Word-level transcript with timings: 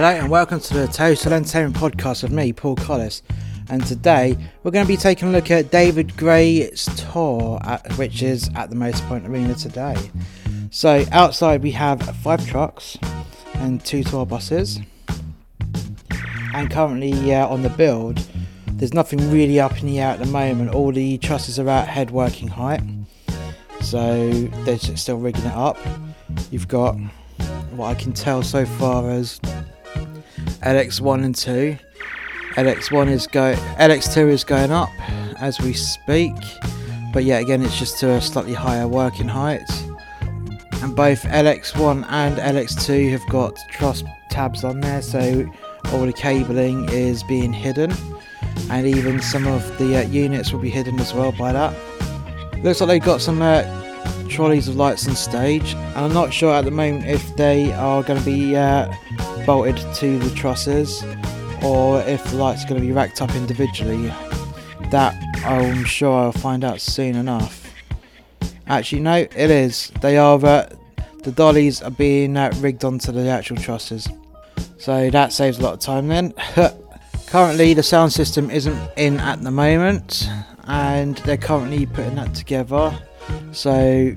Hello 0.00 0.10
and 0.10 0.30
welcome 0.30 0.60
to 0.60 0.74
the 0.74 0.86
Total 0.86 1.32
Entertainment 1.32 1.74
Podcast 1.74 2.22
with 2.22 2.30
me, 2.30 2.52
Paul 2.52 2.76
Collis. 2.76 3.20
And 3.68 3.84
today 3.84 4.38
we're 4.62 4.70
going 4.70 4.86
to 4.86 4.88
be 4.88 4.96
taking 4.96 5.26
a 5.26 5.32
look 5.32 5.50
at 5.50 5.72
David 5.72 6.16
Gray's 6.16 6.84
tour, 7.10 7.58
at, 7.64 7.98
which 7.98 8.22
is 8.22 8.48
at 8.54 8.70
the 8.70 8.76
Motorpoint 8.76 9.28
Arena 9.28 9.56
today. 9.56 9.96
So 10.70 11.04
outside 11.10 11.64
we 11.64 11.72
have 11.72 12.00
five 12.18 12.46
trucks 12.46 12.96
and 13.54 13.84
two 13.84 14.04
tour 14.04 14.24
buses. 14.24 14.78
And 16.54 16.70
currently 16.70 17.34
uh, 17.34 17.48
on 17.48 17.62
the 17.62 17.70
build, 17.70 18.24
there's 18.74 18.94
nothing 18.94 19.32
really 19.32 19.58
up 19.58 19.80
in 19.80 19.86
the 19.88 19.98
air 19.98 20.10
at 20.10 20.20
the 20.20 20.26
moment. 20.26 20.76
All 20.76 20.92
the 20.92 21.18
trusses 21.18 21.58
are 21.58 21.68
at 21.68 21.88
head 21.88 22.12
working 22.12 22.46
height, 22.46 22.82
so 23.80 24.30
they're 24.62 24.78
still 24.78 25.18
rigging 25.18 25.46
it 25.46 25.54
up. 25.54 25.76
You've 26.52 26.68
got 26.68 26.96
what 27.72 27.86
I 27.88 27.94
can 27.94 28.12
tell 28.12 28.44
so 28.44 28.64
far 28.64 29.10
as 29.10 29.40
LX1 30.62 31.24
and 31.24 31.34
2. 31.34 31.78
LX1 32.54 33.10
is 33.10 33.26
go 33.26 33.54
LX2 33.78 34.28
is 34.28 34.44
going 34.44 34.72
up 34.72 34.90
as 35.40 35.60
we 35.60 35.72
speak, 35.72 36.34
but 37.12 37.24
yet 37.24 37.42
again 37.42 37.62
it's 37.62 37.78
just 37.78 37.98
to 38.00 38.10
a 38.10 38.20
slightly 38.20 38.54
higher 38.54 38.88
working 38.88 39.28
height. 39.28 39.62
And 40.82 40.96
both 40.96 41.22
LX1 41.22 42.06
and 42.08 42.36
LX2 42.36 43.10
have 43.12 43.28
got 43.28 43.56
truss 43.70 44.02
tabs 44.30 44.64
on 44.64 44.80
there, 44.80 45.02
so 45.02 45.48
all 45.92 46.06
the 46.06 46.12
cabling 46.12 46.88
is 46.90 47.22
being 47.24 47.52
hidden, 47.52 47.92
and 48.70 48.86
even 48.86 49.20
some 49.20 49.46
of 49.46 49.78
the 49.78 49.98
uh, 49.98 50.02
units 50.02 50.52
will 50.52 50.60
be 50.60 50.70
hidden 50.70 50.98
as 51.00 51.14
well 51.14 51.32
by 51.32 51.52
that. 51.52 51.74
Looks 52.62 52.80
like 52.80 52.88
they've 52.88 53.02
got 53.02 53.20
some 53.20 53.40
uh, 53.40 53.62
trolleys 54.28 54.68
of 54.68 54.76
lights 54.76 55.08
on 55.08 55.14
stage, 55.14 55.74
and 55.74 55.98
I'm 55.98 56.12
not 56.12 56.32
sure 56.32 56.54
at 56.54 56.64
the 56.64 56.70
moment 56.70 57.06
if 57.06 57.36
they 57.36 57.72
are 57.72 58.02
going 58.02 58.18
to 58.18 58.24
be 58.24 58.56
uh, 58.56 58.92
bolted 59.48 59.78
to 59.94 60.18
the 60.18 60.28
trusses 60.36 61.02
or 61.62 62.02
if 62.02 62.22
the 62.24 62.36
lights 62.36 62.66
are 62.66 62.68
going 62.68 62.78
to 62.78 62.86
be 62.86 62.92
racked 62.92 63.22
up 63.22 63.34
individually. 63.34 64.12
That 64.90 65.14
I'm 65.42 65.86
sure 65.86 66.14
I'll 66.14 66.32
find 66.32 66.64
out 66.64 66.82
soon 66.82 67.16
enough. 67.16 67.72
Actually, 68.66 69.00
no, 69.00 69.14
it 69.14 69.32
is. 69.50 69.90
They 70.02 70.18
are. 70.18 70.38
Uh, 70.44 70.68
the 71.22 71.32
dollies 71.32 71.80
are 71.80 71.90
being 71.90 72.36
uh, 72.36 72.52
rigged 72.56 72.84
onto 72.84 73.10
the 73.10 73.26
actual 73.30 73.56
trusses, 73.56 74.06
so 74.76 75.08
that 75.08 75.32
saves 75.32 75.58
a 75.58 75.62
lot 75.62 75.72
of 75.72 75.80
time. 75.80 76.08
Then, 76.08 76.34
currently 77.28 77.72
the 77.72 77.82
sound 77.82 78.12
system 78.12 78.50
isn't 78.50 78.78
in 78.98 79.18
at 79.18 79.40
the 79.40 79.50
moment, 79.50 80.28
and 80.64 81.16
they're 81.24 81.38
currently 81.38 81.86
putting 81.86 82.16
that 82.16 82.34
together. 82.34 82.98
So 83.52 84.14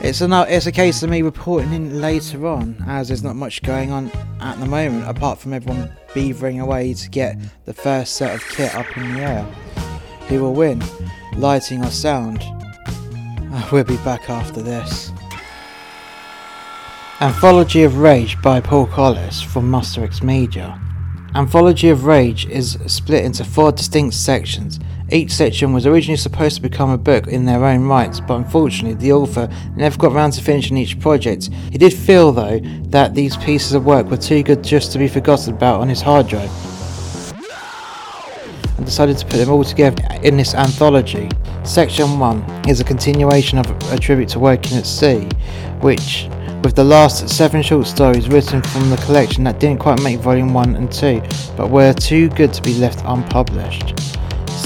it's 0.00 0.20
a 0.20 0.46
it's 0.48 0.66
a 0.66 0.72
case 0.72 1.02
of 1.02 1.10
me 1.10 1.22
reporting 1.22 1.72
in 1.72 2.00
later 2.00 2.46
on, 2.46 2.76
as 2.86 3.08
there's 3.08 3.22
not 3.22 3.36
much 3.36 3.62
going 3.62 3.90
on 3.90 4.10
at 4.40 4.58
the 4.60 4.66
moment 4.66 5.08
apart 5.08 5.38
from 5.38 5.52
everyone 5.52 5.92
beavering 6.14 6.62
away 6.62 6.94
to 6.94 7.10
get 7.10 7.36
the 7.64 7.74
first 7.74 8.14
set 8.16 8.34
of 8.34 8.48
kit 8.48 8.74
up 8.74 8.96
in 8.96 9.14
the 9.14 9.20
air. 9.20 9.42
Who 10.28 10.42
will 10.42 10.54
win, 10.54 10.82
lighting 11.36 11.84
or 11.84 11.90
sound? 11.90 12.38
Ah, 13.50 13.68
we'll 13.72 13.84
be 13.84 13.96
back 13.98 14.30
after 14.30 14.62
this. 14.62 15.10
Anthology 17.20 17.82
of 17.82 17.98
Rage 17.98 18.40
by 18.42 18.60
Paul 18.60 18.86
Collis 18.86 19.40
from 19.42 19.68
Monster 19.68 20.04
X 20.04 20.22
Media. 20.22 20.80
Anthology 21.34 21.88
of 21.88 22.04
Rage 22.04 22.46
is 22.46 22.78
split 22.86 23.24
into 23.24 23.44
four 23.44 23.72
distinct 23.72 24.14
sections 24.14 24.78
each 25.10 25.32
section 25.32 25.72
was 25.72 25.86
originally 25.86 26.18
supposed 26.18 26.56
to 26.56 26.62
become 26.62 26.90
a 26.90 26.98
book 26.98 27.28
in 27.28 27.46
their 27.46 27.64
own 27.64 27.86
rights, 27.86 28.20
but 28.20 28.36
unfortunately, 28.36 28.94
the 28.94 29.12
author 29.12 29.48
never 29.74 29.96
got 29.96 30.12
round 30.12 30.34
to 30.34 30.42
finishing 30.42 30.76
each 30.76 31.00
project. 31.00 31.48
He 31.70 31.78
did 31.78 31.94
feel, 31.94 32.30
though, 32.30 32.60
that 32.90 33.14
these 33.14 33.36
pieces 33.38 33.72
of 33.72 33.86
work 33.86 34.10
were 34.10 34.18
too 34.18 34.42
good 34.42 34.62
just 34.62 34.92
to 34.92 34.98
be 34.98 35.08
forgotten 35.08 35.54
about 35.54 35.80
on 35.80 35.88
his 35.88 36.02
hard 36.02 36.28
drive, 36.28 36.50
and 38.76 38.84
decided 38.84 39.16
to 39.16 39.24
put 39.24 39.38
them 39.38 39.50
all 39.50 39.64
together 39.64 40.02
in 40.22 40.36
this 40.36 40.54
anthology. 40.54 41.30
Section 41.64 42.18
1 42.18 42.68
is 42.68 42.80
a 42.80 42.84
continuation 42.84 43.58
of 43.58 43.66
a 43.92 43.98
tribute 43.98 44.28
to 44.30 44.38
Working 44.38 44.76
at 44.76 44.86
Sea, 44.86 45.26
which 45.80 46.28
with 46.64 46.74
the 46.74 46.84
last 46.84 47.28
seven 47.30 47.62
short 47.62 47.86
stories 47.86 48.28
written 48.28 48.60
from 48.62 48.90
the 48.90 48.96
collection 48.98 49.44
that 49.44 49.58
didn't 49.58 49.78
quite 49.80 50.02
make 50.02 50.18
volume 50.18 50.52
1 50.52 50.76
and 50.76 50.92
2, 50.92 51.22
but 51.56 51.70
were 51.70 51.94
too 51.94 52.28
good 52.30 52.52
to 52.52 52.60
be 52.60 52.74
left 52.74 53.00
unpublished. 53.06 54.18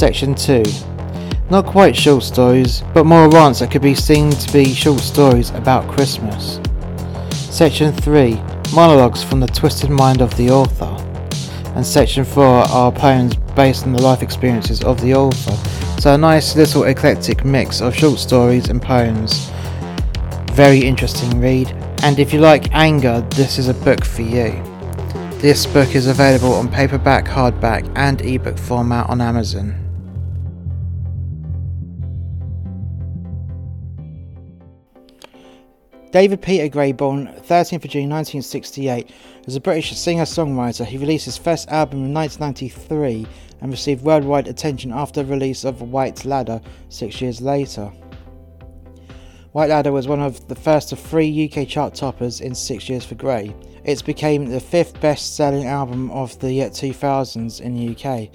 Section 0.02 0.34
2. 0.34 0.64
Not 1.48 1.64
quite 1.64 1.94
short 1.94 2.24
stories, 2.24 2.82
but 2.92 3.06
more 3.06 3.30
rants 3.30 3.60
that 3.60 3.70
could 3.70 3.82
be 3.82 3.94
seen 3.94 4.30
to 4.32 4.52
be 4.52 4.64
short 4.64 4.98
stories 4.98 5.50
about 5.50 5.88
Christmas. 5.88 6.58
Section 7.30 7.92
3. 7.92 8.34
Monologues 8.74 9.22
from 9.22 9.38
the 9.38 9.46
twisted 9.46 9.90
mind 9.90 10.20
of 10.20 10.36
the 10.36 10.50
author. 10.50 10.92
And 11.76 11.86
Section 11.86 12.24
4 12.24 12.44
are 12.44 12.90
poems 12.90 13.36
based 13.54 13.86
on 13.86 13.92
the 13.92 14.02
life 14.02 14.24
experiences 14.24 14.82
of 14.82 15.00
the 15.00 15.14
author. 15.14 15.54
So 16.00 16.14
a 16.14 16.18
nice 16.18 16.56
little 16.56 16.82
eclectic 16.82 17.44
mix 17.44 17.80
of 17.80 17.94
short 17.94 18.18
stories 18.18 18.70
and 18.70 18.82
poems. 18.82 19.52
Very 20.50 20.80
interesting 20.80 21.38
read. 21.38 21.70
And 22.02 22.18
if 22.18 22.32
you 22.32 22.40
like 22.40 22.74
anger, 22.74 23.20
this 23.36 23.56
is 23.56 23.68
a 23.68 23.74
book 23.74 24.04
for 24.04 24.22
you. 24.22 24.50
This 25.38 25.64
book 25.64 25.94
is 25.94 26.08
available 26.08 26.54
on 26.54 26.68
paperback, 26.68 27.26
hardback, 27.26 27.88
and 27.94 28.20
ebook 28.22 28.58
format 28.58 29.08
on 29.08 29.20
Amazon. 29.20 29.81
David 36.12 36.42
Peter 36.42 36.68
Gray, 36.68 36.92
born 36.92 37.28
13th 37.28 37.86
of 37.86 37.90
June 37.90 38.10
1968, 38.10 39.08
is 39.46 39.56
a 39.56 39.60
British 39.62 39.96
singer-songwriter. 39.96 40.84
He 40.84 40.98
released 40.98 41.24
his 41.24 41.38
first 41.38 41.70
album 41.70 42.04
in 42.04 42.12
1993 42.12 43.26
and 43.62 43.70
received 43.70 44.04
worldwide 44.04 44.46
attention 44.46 44.92
after 44.92 45.22
the 45.22 45.32
release 45.32 45.64
of 45.64 45.80
White 45.80 46.26
Ladder 46.26 46.60
six 46.90 47.22
years 47.22 47.40
later. 47.40 47.90
White 49.52 49.70
Ladder 49.70 49.90
was 49.90 50.06
one 50.06 50.20
of 50.20 50.46
the 50.48 50.54
first 50.54 50.92
of 50.92 51.00
three 51.00 51.50
UK 51.50 51.66
chart 51.66 51.94
toppers 51.94 52.42
in 52.42 52.54
six 52.54 52.90
years 52.90 53.06
for 53.06 53.14
Gray. 53.14 53.56
It 53.82 54.04
became 54.04 54.50
the 54.50 54.60
fifth 54.60 55.00
best-selling 55.00 55.64
album 55.64 56.10
of 56.10 56.38
the 56.40 56.58
2000s 56.58 57.58
in 57.58 57.74
the 57.74 57.96
UK 57.96 58.28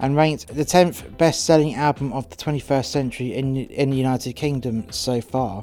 and 0.00 0.16
ranked 0.16 0.48
the 0.48 0.64
10th 0.64 1.18
best-selling 1.18 1.74
album 1.74 2.10
of 2.14 2.30
the 2.30 2.36
21st 2.36 2.86
century 2.86 3.34
in, 3.34 3.54
in 3.66 3.90
the 3.90 3.98
United 3.98 4.32
Kingdom 4.32 4.90
so 4.90 5.20
far 5.20 5.62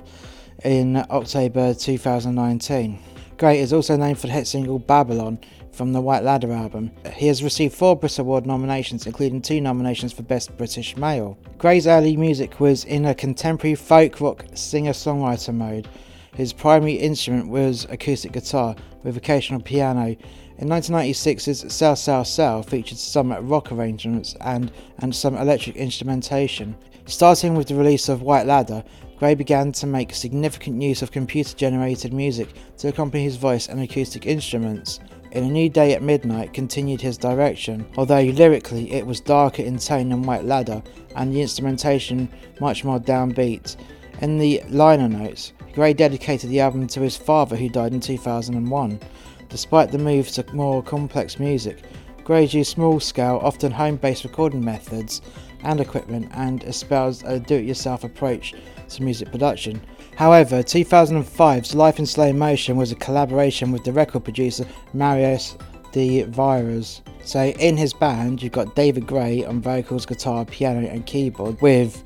in 0.63 0.97
October 1.09 1.73
2019. 1.73 2.99
Gray 3.37 3.59
is 3.59 3.73
also 3.73 3.97
known 3.97 4.15
for 4.15 4.27
the 4.27 4.33
hit 4.33 4.47
single 4.47 4.79
Babylon 4.79 5.39
from 5.71 5.91
the 5.91 6.01
White 6.01 6.23
Ladder 6.23 6.53
album. 6.53 6.91
He 7.13 7.27
has 7.27 7.43
received 7.43 7.75
four 7.75 7.95
Brit 7.97 8.17
Award 8.17 8.45
nominations, 8.45 9.05
including 9.05 9.41
two 9.41 9.59
nominations 9.59 10.13
for 10.13 10.23
Best 10.23 10.55
British 10.57 10.95
Male. 10.95 11.37
Gray's 11.57 11.85
early 11.85 12.15
music 12.15 12.59
was 12.59 12.85
in 12.85 13.05
a 13.05 13.13
contemporary 13.13 13.75
folk 13.75 14.21
rock 14.21 14.45
singer 14.53 14.93
songwriter 14.93 15.53
mode. 15.53 15.87
His 16.33 16.53
primary 16.53 16.93
instrument 16.93 17.49
was 17.49 17.85
acoustic 17.89 18.31
guitar 18.31 18.75
with 19.03 19.17
occasional 19.17 19.61
piano. 19.61 20.15
In 20.57 20.69
1996's 20.69 21.73
Sell 21.73 21.97
Sell 21.97 22.23
Sell 22.23 22.63
featured 22.63 22.97
some 22.97 23.33
rock 23.47 23.71
arrangements 23.71 24.35
and, 24.41 24.71
and 24.99 25.13
some 25.13 25.35
electric 25.35 25.75
instrumentation. 25.75 26.75
Starting 27.05 27.55
with 27.55 27.67
the 27.67 27.75
release 27.75 28.09
of 28.09 28.21
White 28.21 28.47
Ladder, 28.47 28.83
Gray 29.17 29.33
began 29.33 29.71
to 29.71 29.87
make 29.87 30.13
significant 30.13 30.81
use 30.81 31.01
of 31.01 31.11
computer 31.11 31.55
generated 31.55 32.11
music 32.11 32.49
to 32.77 32.89
accompany 32.89 33.23
his 33.23 33.37
voice 33.37 33.69
and 33.69 33.79
acoustic 33.79 34.25
instruments. 34.25 34.99
In 35.31 35.45
A 35.45 35.49
New 35.49 35.69
Day 35.69 35.93
at 35.93 36.03
Midnight 36.03 36.53
continued 36.53 36.99
his 36.99 37.17
direction, 37.17 37.85
although 37.97 38.21
lyrically 38.21 38.91
it 38.91 39.07
was 39.07 39.21
darker 39.21 39.63
in 39.63 39.77
tone 39.77 40.09
than 40.09 40.23
White 40.23 40.43
Ladder 40.43 40.83
and 41.15 41.33
the 41.33 41.41
instrumentation 41.41 42.27
much 42.59 42.83
more 42.83 42.99
downbeat. 42.99 43.77
In 44.21 44.37
the 44.37 44.61
liner 44.69 45.07
notes, 45.07 45.53
Gray 45.73 45.93
dedicated 45.93 46.49
the 46.49 46.59
album 46.59 46.85
to 46.87 47.01
his 47.01 47.15
father 47.15 47.55
who 47.55 47.69
died 47.69 47.93
in 47.93 48.01
2001. 48.01 48.99
Despite 49.47 49.91
the 49.91 49.97
move 49.97 50.29
to 50.31 50.45
more 50.53 50.83
complex 50.83 51.39
music, 51.39 51.83
Gray 52.25 52.45
used 52.45 52.71
small 52.71 52.99
scale, 52.99 53.39
often 53.43 53.71
home 53.71 53.95
based 53.95 54.23
recording 54.23 54.63
methods 54.63 55.21
and 55.63 55.79
equipment 55.79 56.31
and 56.33 56.63
espoused 56.63 57.23
a 57.25 57.39
do 57.39 57.55
it 57.55 57.65
yourself 57.65 58.03
approach 58.03 58.53
to 58.89 59.03
music 59.03 59.31
production. 59.31 59.81
However, 60.15 60.63
2005's 60.63 61.75
Life 61.75 61.99
in 61.99 62.05
Slow 62.05 62.31
Motion 62.31 62.77
was 62.77 62.91
a 62.91 62.95
collaboration 62.95 63.71
with 63.71 63.83
the 63.83 63.91
record 63.91 64.23
producer 64.23 64.65
Marius 64.93 65.57
de 65.91 66.23
Vries. 66.23 67.01
So 67.23 67.45
in 67.45 67.75
his 67.75 67.93
band, 67.93 68.41
you've 68.41 68.53
got 68.53 68.75
David 68.75 69.07
Gray 69.07 69.43
on 69.43 69.61
vocals, 69.61 70.05
guitar, 70.05 70.45
piano, 70.45 70.87
and 70.87 71.05
keyboard 71.05 71.59
with 71.61 72.03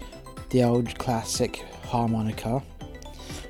the 0.49 0.63
old 0.63 0.97
classic 0.97 1.65
harmonica. 1.83 2.63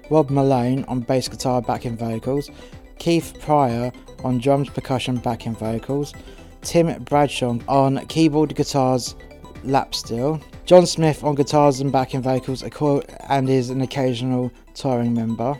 Rob 0.09 0.29
Malone 0.29 0.83
on 0.85 1.01
bass 1.01 1.27
guitar, 1.27 1.61
backing 1.61 1.95
vocals. 1.95 2.49
Keith 2.97 3.33
Prior 3.39 3.91
on 4.23 4.39
drums, 4.39 4.69
percussion, 4.69 5.17
backing 5.17 5.55
vocals. 5.55 6.13
Tim 6.61 7.03
Bradshaw 7.03 7.57
on 7.67 8.05
keyboard, 8.07 8.55
guitars, 8.55 9.15
lap 9.63 9.93
steel. 9.95 10.41
John 10.65 10.85
Smith 10.85 11.23
on 11.23 11.35
guitars 11.35 11.79
and 11.79 11.91
backing 11.91 12.21
vocals 12.21 12.63
and 12.63 13.49
is 13.49 13.69
an 13.69 13.81
occasional 13.81 14.51
touring 14.73 15.13
member. 15.13 15.59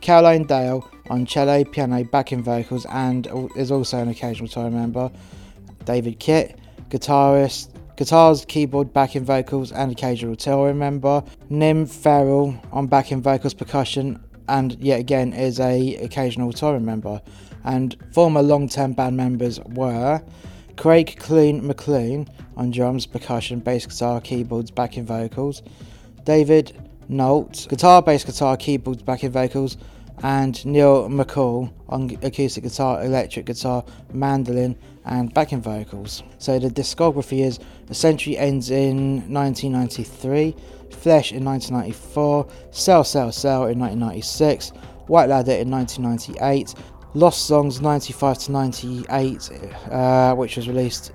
Caroline 0.00 0.44
Dale 0.44 0.88
on 1.10 1.26
cello, 1.26 1.64
piano, 1.64 2.04
backing 2.04 2.42
vocals, 2.42 2.86
and 2.86 3.28
is 3.56 3.70
also 3.70 3.98
an 3.98 4.08
occasional 4.08 4.48
touring 4.48 4.74
member. 4.74 5.10
David 5.84 6.18
Kitt, 6.18 6.58
guitarist, 6.90 7.70
guitars, 7.96 8.44
keyboard, 8.44 8.92
backing 8.92 9.24
vocals, 9.24 9.72
and 9.72 9.92
occasional 9.92 10.36
touring 10.36 10.78
member. 10.78 11.22
Nim 11.48 11.86
Farrell 11.86 12.60
on 12.72 12.86
backing 12.86 13.22
vocals, 13.22 13.54
percussion, 13.54 14.22
and 14.48 14.76
yet 14.80 15.00
again 15.00 15.32
is 15.32 15.60
a 15.60 15.96
occasional 15.96 16.52
touring 16.52 16.84
member. 16.84 17.20
And 17.64 17.96
former 18.12 18.42
long-term 18.42 18.92
band 18.92 19.16
members 19.16 19.60
were 19.60 20.22
Craig 20.76 21.16
Clune 21.18 21.62
McClune 21.62 22.28
on 22.56 22.70
drums, 22.70 23.06
percussion, 23.06 23.60
bass 23.60 23.86
guitar, 23.86 24.20
keyboards, 24.20 24.70
backing 24.70 25.06
vocals. 25.06 25.62
David 26.24 26.76
Nolte, 27.08 27.68
guitar, 27.68 28.02
bass 28.02 28.24
guitar, 28.24 28.56
keyboards, 28.56 29.02
backing 29.02 29.30
vocals, 29.30 29.76
and 30.22 30.64
Neil 30.64 31.08
MacColl 31.08 31.72
on 31.88 32.10
acoustic 32.22 32.64
guitar, 32.64 33.04
electric 33.04 33.46
guitar, 33.46 33.84
mandolin, 34.12 34.76
and 35.04 35.32
backing 35.32 35.60
vocals. 35.60 36.22
So 36.38 36.58
the 36.58 36.68
discography 36.68 37.44
is 37.44 37.58
The 37.86 37.94
Century 37.94 38.36
ends 38.36 38.70
in 38.70 39.32
1993, 39.32 40.56
Flesh 40.90 41.32
in 41.32 41.44
1994, 41.44 42.48
Sell 42.70 43.04
Sell 43.04 43.30
Sell 43.30 43.66
in 43.66 43.78
1996, 43.78 44.70
White 45.06 45.28
Ladder 45.28 45.52
in 45.52 45.70
1998, 45.70 46.74
Lost 47.16 47.46
Songs 47.46 47.80
95 47.80 48.38
to 48.40 48.52
98, 48.52 49.50
uh, 49.90 50.34
which 50.34 50.56
was 50.56 50.68
released 50.68 51.12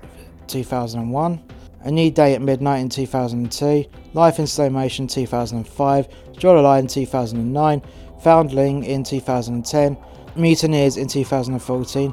2001. 0.48 1.40
A 1.84 1.90
New 1.92 2.10
Day 2.10 2.34
at 2.34 2.42
Midnight 2.42 2.80
in 2.80 2.88
2002, 2.88 3.84
Life 4.12 4.40
in 4.40 4.48
Slow 4.48 4.68
Motion 4.68 5.06
2005, 5.06 6.08
Draw 6.36 6.58
a 6.58 6.60
Line 6.60 6.88
2009, 6.88 7.82
Foundling 8.20 8.82
in 8.82 9.04
2010, 9.04 9.96
Mutineers 10.34 10.96
in 10.96 11.06
2014, 11.06 12.12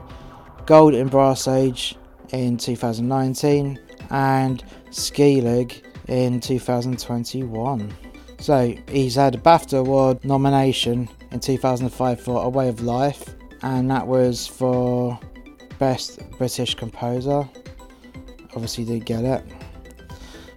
Gold 0.67 0.93
in 0.93 1.07
Brass 1.07 1.47
Age 1.47 1.95
in 2.31 2.57
2019, 2.57 3.79
and 4.11 4.63
Skellig 4.91 5.81
in 6.07 6.39
2021. 6.39 7.91
So 8.39 8.75
he's 8.87 9.15
had 9.15 9.33
a 9.33 9.39
BAFTA 9.39 9.79
Award 9.79 10.23
nomination 10.23 11.09
in 11.31 11.39
2005 11.39 12.21
for 12.21 12.43
A 12.43 12.49
Way 12.49 12.69
of 12.69 12.81
Life, 12.83 13.35
and 13.61 13.89
that 13.89 14.07
was 14.07 14.47
for 14.47 15.19
Best 15.77 16.19
British 16.37 16.75
Composer. 16.75 17.47
Obviously, 18.53 18.85
did 18.85 19.05
get 19.05 19.23
it. 19.23 19.43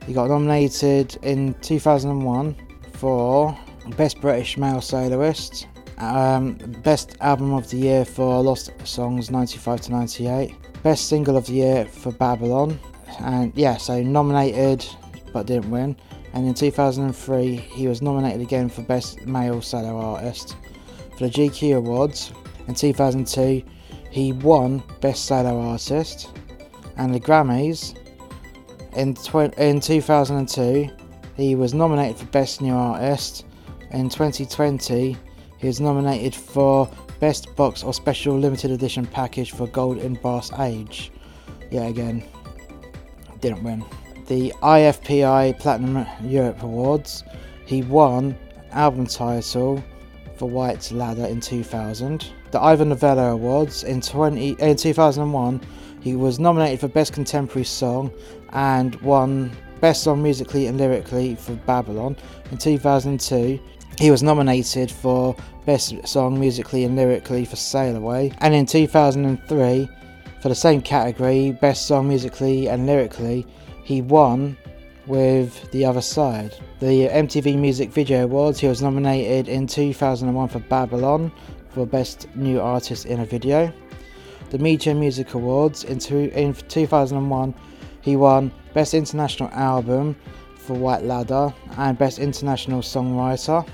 He 0.06 0.12
got 0.12 0.28
nominated 0.28 1.16
in 1.22 1.54
2001 1.60 2.56
for 2.92 3.56
Best 3.96 4.20
British 4.20 4.56
Male 4.56 4.80
Soloist, 4.80 5.68
um, 5.98 6.54
Best 6.82 7.16
Album 7.20 7.52
of 7.54 7.70
the 7.70 7.76
Year 7.76 8.04
for 8.04 8.42
Lost 8.42 8.70
Songs 8.84 9.30
95 9.30 9.80
to 9.82 9.92
98, 9.92 10.82
Best 10.82 11.08
Single 11.08 11.36
of 11.36 11.46
the 11.46 11.52
Year 11.52 11.84
for 11.84 12.12
Babylon, 12.12 12.78
and 13.20 13.52
yeah, 13.54 13.76
so 13.76 14.02
nominated 14.02 14.84
but 15.32 15.46
didn't 15.46 15.70
win. 15.70 15.96
And 16.34 16.46
in 16.46 16.54
2003, 16.54 17.56
he 17.56 17.86
was 17.86 18.00
nominated 18.02 18.40
again 18.40 18.68
for 18.68 18.82
Best 18.82 19.26
Male 19.26 19.60
Solo 19.60 19.98
Artist. 19.98 20.56
For 21.18 21.28
the 21.28 21.30
GQ 21.30 21.76
Awards 21.76 22.32
in 22.68 22.74
2002, 22.74 23.62
he 24.10 24.32
won 24.32 24.82
Best 25.00 25.26
Solo 25.26 25.58
Artist, 25.60 26.30
and 26.96 27.14
the 27.14 27.20
Grammys 27.20 27.96
in, 28.94 29.14
tw- 29.14 29.56
in 29.58 29.80
2002, 29.80 30.90
he 31.36 31.54
was 31.54 31.72
nominated 31.74 32.18
for 32.18 32.26
Best 32.26 32.60
New 32.60 32.74
Artist. 32.74 33.46
In 33.90 34.08
2020, 34.08 35.16
he 35.58 35.66
was 35.66 35.80
nominated 35.80 36.34
for 36.34 36.90
Best 37.20 37.54
Box 37.56 37.82
or 37.82 37.94
Special 37.94 38.38
Limited 38.38 38.70
Edition 38.70 39.06
Package 39.06 39.52
for 39.52 39.66
Gold 39.66 39.98
in 39.98 40.14
Brass 40.14 40.52
Age. 40.58 41.10
Yeah, 41.70 41.86
again, 41.86 42.22
didn't 43.40 43.62
win. 43.62 43.84
The 44.26 44.52
IFPI 44.62 45.58
Platinum 45.58 46.06
Europe 46.22 46.62
Awards, 46.62 47.24
he 47.64 47.82
won 47.82 48.36
album 48.72 49.06
title 49.06 49.82
for 50.36 50.48
White 50.48 50.90
Ladder 50.92 51.26
in 51.26 51.40
2000. 51.40 52.30
The 52.52 52.62
Ivor 52.62 52.84
Novello 52.84 53.32
Awards 53.32 53.82
in 53.82 54.02
20 54.02 54.56
in 54.58 54.76
2001, 54.76 55.60
he 56.02 56.16
was 56.16 56.38
nominated 56.38 56.80
for 56.80 56.88
Best 56.88 57.14
Contemporary 57.14 57.64
Song 57.64 58.12
and 58.50 58.94
won 58.96 59.50
Best 59.80 60.02
Song 60.02 60.22
Musically 60.22 60.66
and 60.66 60.76
Lyrically 60.76 61.34
for 61.34 61.54
Babylon. 61.54 62.14
In 62.50 62.58
2002, 62.58 63.58
he 63.96 64.10
was 64.10 64.22
nominated 64.22 64.90
for 64.90 65.34
Best 65.64 66.06
Song 66.06 66.38
Musically 66.38 66.84
and 66.84 66.94
Lyrically 66.94 67.46
for 67.46 67.56
Sail 67.56 67.96
Away. 67.96 68.32
And 68.40 68.54
in 68.54 68.66
2003, 68.66 69.88
for 70.42 70.48
the 70.50 70.54
same 70.54 70.82
category, 70.82 71.52
Best 71.52 71.86
Song 71.86 72.06
Musically 72.06 72.68
and 72.68 72.86
Lyrically, 72.86 73.46
he 73.82 74.02
won 74.02 74.58
with 75.06 75.70
The 75.70 75.86
Other 75.86 76.02
Side. 76.02 76.54
The 76.80 77.08
MTV 77.08 77.58
Music 77.58 77.90
Video 77.90 78.24
Awards, 78.24 78.60
he 78.60 78.68
was 78.68 78.82
nominated 78.82 79.48
in 79.48 79.66
2001 79.66 80.48
for 80.48 80.58
Babylon 80.58 81.32
for 81.72 81.86
Best 81.86 82.28
New 82.34 82.60
Artist 82.60 83.06
in 83.06 83.20
a 83.20 83.26
Video. 83.26 83.72
The 84.50 84.58
Meteor 84.58 84.94
Music 84.94 85.34
Awards 85.34 85.84
in, 85.84 85.98
two, 85.98 86.30
in 86.34 86.54
2001, 86.54 87.54
he 88.02 88.16
won 88.16 88.52
Best 88.74 88.94
International 88.94 89.48
Album 89.50 90.16
for 90.58 90.74
White 90.74 91.04
Ladder 91.04 91.52
and 91.78 91.96
Best 91.96 92.18
International 92.18 92.80
Songwriter. 92.80 93.66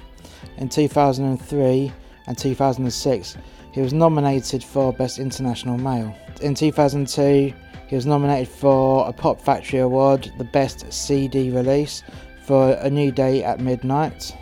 In 0.58 0.68
2003 0.68 1.92
and 2.26 2.38
2006, 2.38 3.36
he 3.72 3.80
was 3.80 3.92
nominated 3.92 4.62
for 4.62 4.92
Best 4.92 5.18
International 5.18 5.78
Male. 5.78 6.14
In 6.40 6.54
2002, 6.54 7.52
he 7.88 7.94
was 7.94 8.06
nominated 8.06 8.48
for 8.48 9.08
a 9.08 9.12
Pop 9.12 9.40
Factory 9.40 9.80
Award, 9.80 10.30
the 10.38 10.44
Best 10.44 10.92
CD 10.92 11.50
Release 11.50 12.02
for 12.44 12.72
A 12.72 12.90
New 12.90 13.10
Day 13.10 13.42
at 13.42 13.60
Midnight. 13.60 14.36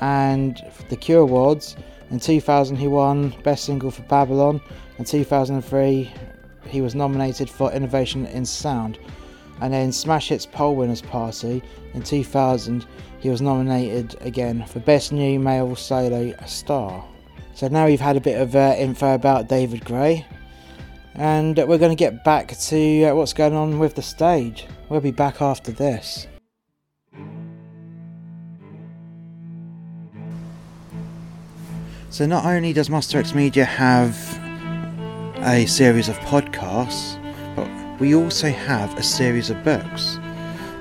And 0.00 0.60
the 0.88 0.96
Q 0.96 1.20
Awards, 1.20 1.76
in 2.10 2.20
2000 2.20 2.76
he 2.76 2.88
won 2.88 3.34
Best 3.42 3.64
Single 3.64 3.90
for 3.90 4.02
Babylon. 4.02 4.60
In 4.98 5.04
2003 5.04 6.12
he 6.68 6.80
was 6.80 6.94
nominated 6.94 7.48
for 7.48 7.72
Innovation 7.72 8.26
in 8.26 8.44
Sound. 8.44 8.98
And 9.60 9.72
then 9.72 9.92
Smash 9.92 10.28
Hits 10.28 10.46
Poll 10.46 10.76
Winners 10.76 11.02
Party 11.02 11.62
in 11.94 12.02
2000, 12.02 12.86
he 13.20 13.30
was 13.30 13.40
nominated 13.40 14.16
again 14.20 14.64
for 14.66 14.80
Best 14.80 15.12
New 15.12 15.38
Male 15.38 15.76
Solo 15.76 16.34
Star. 16.46 17.04
So 17.54 17.68
now 17.68 17.86
we've 17.86 18.00
had 18.00 18.16
a 18.16 18.20
bit 18.20 18.40
of 18.40 18.56
uh, 18.56 18.74
info 18.76 19.14
about 19.14 19.48
David 19.48 19.84
Gray, 19.84 20.26
and 21.14 21.56
we're 21.56 21.78
going 21.78 21.92
to 21.92 21.94
get 21.94 22.24
back 22.24 22.48
to 22.48 23.04
uh, 23.04 23.14
what's 23.14 23.32
going 23.32 23.54
on 23.54 23.78
with 23.78 23.94
the 23.94 24.02
stage. 24.02 24.66
We'll 24.88 25.00
be 25.00 25.12
back 25.12 25.40
after 25.40 25.70
this. 25.70 26.26
So 32.14 32.26
not 32.26 32.44
only 32.44 32.72
does 32.72 32.88
Monster 32.88 33.18
X 33.18 33.34
Media 33.34 33.64
have 33.64 34.16
a 35.38 35.66
series 35.66 36.08
of 36.08 36.16
podcasts, 36.20 37.18
but 37.56 37.68
we 38.00 38.14
also 38.14 38.50
have 38.50 38.96
a 38.96 39.02
series 39.02 39.50
of 39.50 39.64
books. 39.64 40.20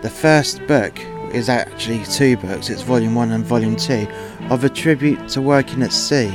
The 0.03 0.11
first 0.11 0.63
book 0.67 0.95
is 1.33 1.49
actually 1.49 2.03
two 2.05 2.37
books, 2.37 2.69
it's 2.69 2.83
Volume 2.83 3.15
1 3.15 3.31
and 3.31 3.43
Volume 3.43 3.75
2, 3.75 4.07
of 4.51 4.63
a 4.63 4.69
tribute 4.69 5.27
to 5.29 5.41
working 5.41 5.81
at 5.81 5.91
sea. 5.91 6.29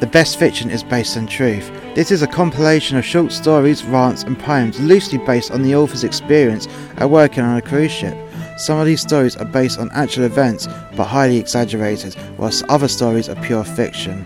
The 0.00 0.10
best 0.10 0.36
fiction 0.36 0.68
is 0.68 0.82
based 0.82 1.16
on 1.16 1.28
truth. 1.28 1.70
This 1.94 2.10
is 2.10 2.22
a 2.22 2.26
compilation 2.26 2.96
of 2.96 3.04
short 3.04 3.30
stories, 3.30 3.84
rants, 3.84 4.24
and 4.24 4.36
poems 4.36 4.80
loosely 4.80 5.18
based 5.18 5.52
on 5.52 5.62
the 5.62 5.76
author's 5.76 6.02
experience 6.02 6.66
at 6.96 7.08
working 7.08 7.44
on 7.44 7.56
a 7.56 7.62
cruise 7.62 7.92
ship. 7.92 8.18
Some 8.56 8.78
of 8.78 8.86
these 8.86 9.00
stories 9.00 9.36
are 9.36 9.44
based 9.44 9.78
on 9.78 9.90
actual 9.92 10.24
events 10.24 10.68
but 10.96 11.06
highly 11.06 11.38
exaggerated, 11.38 12.16
whilst 12.38 12.64
other 12.68 12.88
stories 12.88 13.28
are 13.28 13.42
pure 13.42 13.64
fiction. 13.64 14.24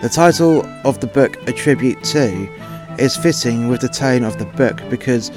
The 0.00 0.08
title 0.08 0.64
of 0.84 1.00
the 1.00 1.08
book, 1.08 1.36
A 1.48 1.52
Tribute 1.52 2.02
To, 2.04 2.48
is 2.98 3.16
fitting 3.16 3.68
with 3.68 3.80
the 3.80 3.88
tone 3.88 4.22
of 4.22 4.38
the 4.38 4.44
book 4.44 4.80
because, 4.88 5.30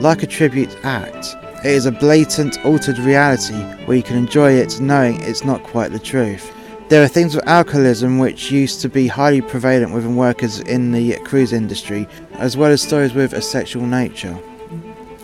like 0.00 0.22
a 0.22 0.26
tribute 0.26 0.74
act, 0.84 1.36
it 1.64 1.72
is 1.72 1.86
a 1.86 1.92
blatant, 1.92 2.64
altered 2.64 2.98
reality 2.98 3.60
where 3.84 3.96
you 3.96 4.02
can 4.02 4.16
enjoy 4.16 4.52
it 4.52 4.80
knowing 4.80 5.20
it's 5.22 5.44
not 5.44 5.62
quite 5.64 5.92
the 5.92 5.98
truth. 5.98 6.52
There 6.88 7.02
are 7.02 7.08
things 7.08 7.34
with 7.34 7.46
alcoholism 7.46 8.18
which 8.18 8.50
used 8.50 8.80
to 8.80 8.88
be 8.88 9.06
highly 9.06 9.42
prevalent 9.42 9.92
within 9.92 10.16
workers 10.16 10.60
in 10.60 10.92
the 10.92 11.18
cruise 11.24 11.52
industry, 11.52 12.08
as 12.34 12.56
well 12.56 12.70
as 12.70 12.80
stories 12.80 13.12
with 13.12 13.34
a 13.34 13.42
sexual 13.42 13.84
nature. 13.84 14.38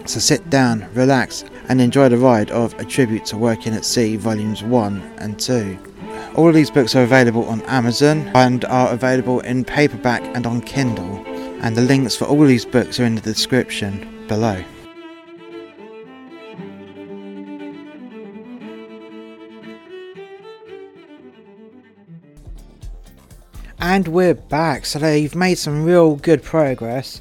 So 0.04 0.20
sit 0.20 0.50
down, 0.50 0.86
relax, 0.92 1.44
and 1.68 1.80
enjoy 1.80 2.08
the 2.08 2.18
ride 2.18 2.50
of 2.50 2.78
A 2.80 2.84
Tribute 2.84 3.24
to 3.26 3.36
Working 3.36 3.74
at 3.74 3.84
Sea, 3.84 4.16
Volumes 4.16 4.62
1 4.62 5.00
and 5.18 5.38
2. 5.38 5.78
All 6.36 6.48
of 6.48 6.54
these 6.54 6.70
books 6.70 6.94
are 6.94 7.02
available 7.02 7.44
on 7.44 7.62
Amazon 7.62 8.30
and 8.34 8.64
are 8.64 8.90
available 8.90 9.40
in 9.40 9.64
paperback 9.64 10.22
and 10.36 10.46
on 10.46 10.60
Kindle, 10.60 11.24
and 11.62 11.76
the 11.76 11.82
links 11.82 12.16
for 12.16 12.24
all 12.26 12.44
these 12.44 12.64
books 12.64 12.98
are 13.00 13.04
in 13.04 13.14
the 13.14 13.20
description 13.20 14.26
below. 14.26 14.62
And 23.78 24.08
we're 24.08 24.34
back. 24.34 24.86
So 24.86 24.98
they've 24.98 25.34
made 25.34 25.56
some 25.56 25.84
real 25.84 26.16
good 26.16 26.42
progress. 26.42 27.20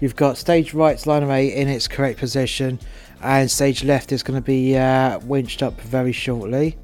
You've 0.00 0.14
got 0.14 0.38
stage 0.38 0.72
right's 0.72 1.06
line 1.06 1.24
array 1.24 1.48
in 1.52 1.66
its 1.68 1.88
correct 1.88 2.20
position, 2.20 2.78
and 3.24 3.50
stage 3.50 3.82
left 3.82 4.12
is 4.12 4.22
going 4.22 4.36
to 4.36 4.44
be 4.44 4.76
uh, 4.76 5.18
winched 5.20 5.62
up 5.62 5.80
very 5.80 6.12
shortly. 6.12 6.76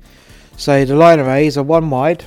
So 0.57 0.85
the 0.85 0.97
line 0.97 1.21
arrays 1.21 1.57
are 1.59 1.63
one 1.63 1.91
wide, 1.91 2.25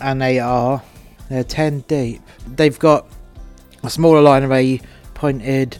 and 0.00 0.20
they 0.20 0.38
are 0.38 0.82
they're 1.28 1.44
10 1.44 1.80
deep. 1.82 2.20
They've 2.46 2.78
got 2.78 3.06
a 3.82 3.88
smaller 3.88 4.20
line 4.20 4.42
array 4.42 4.80
pointed 5.14 5.78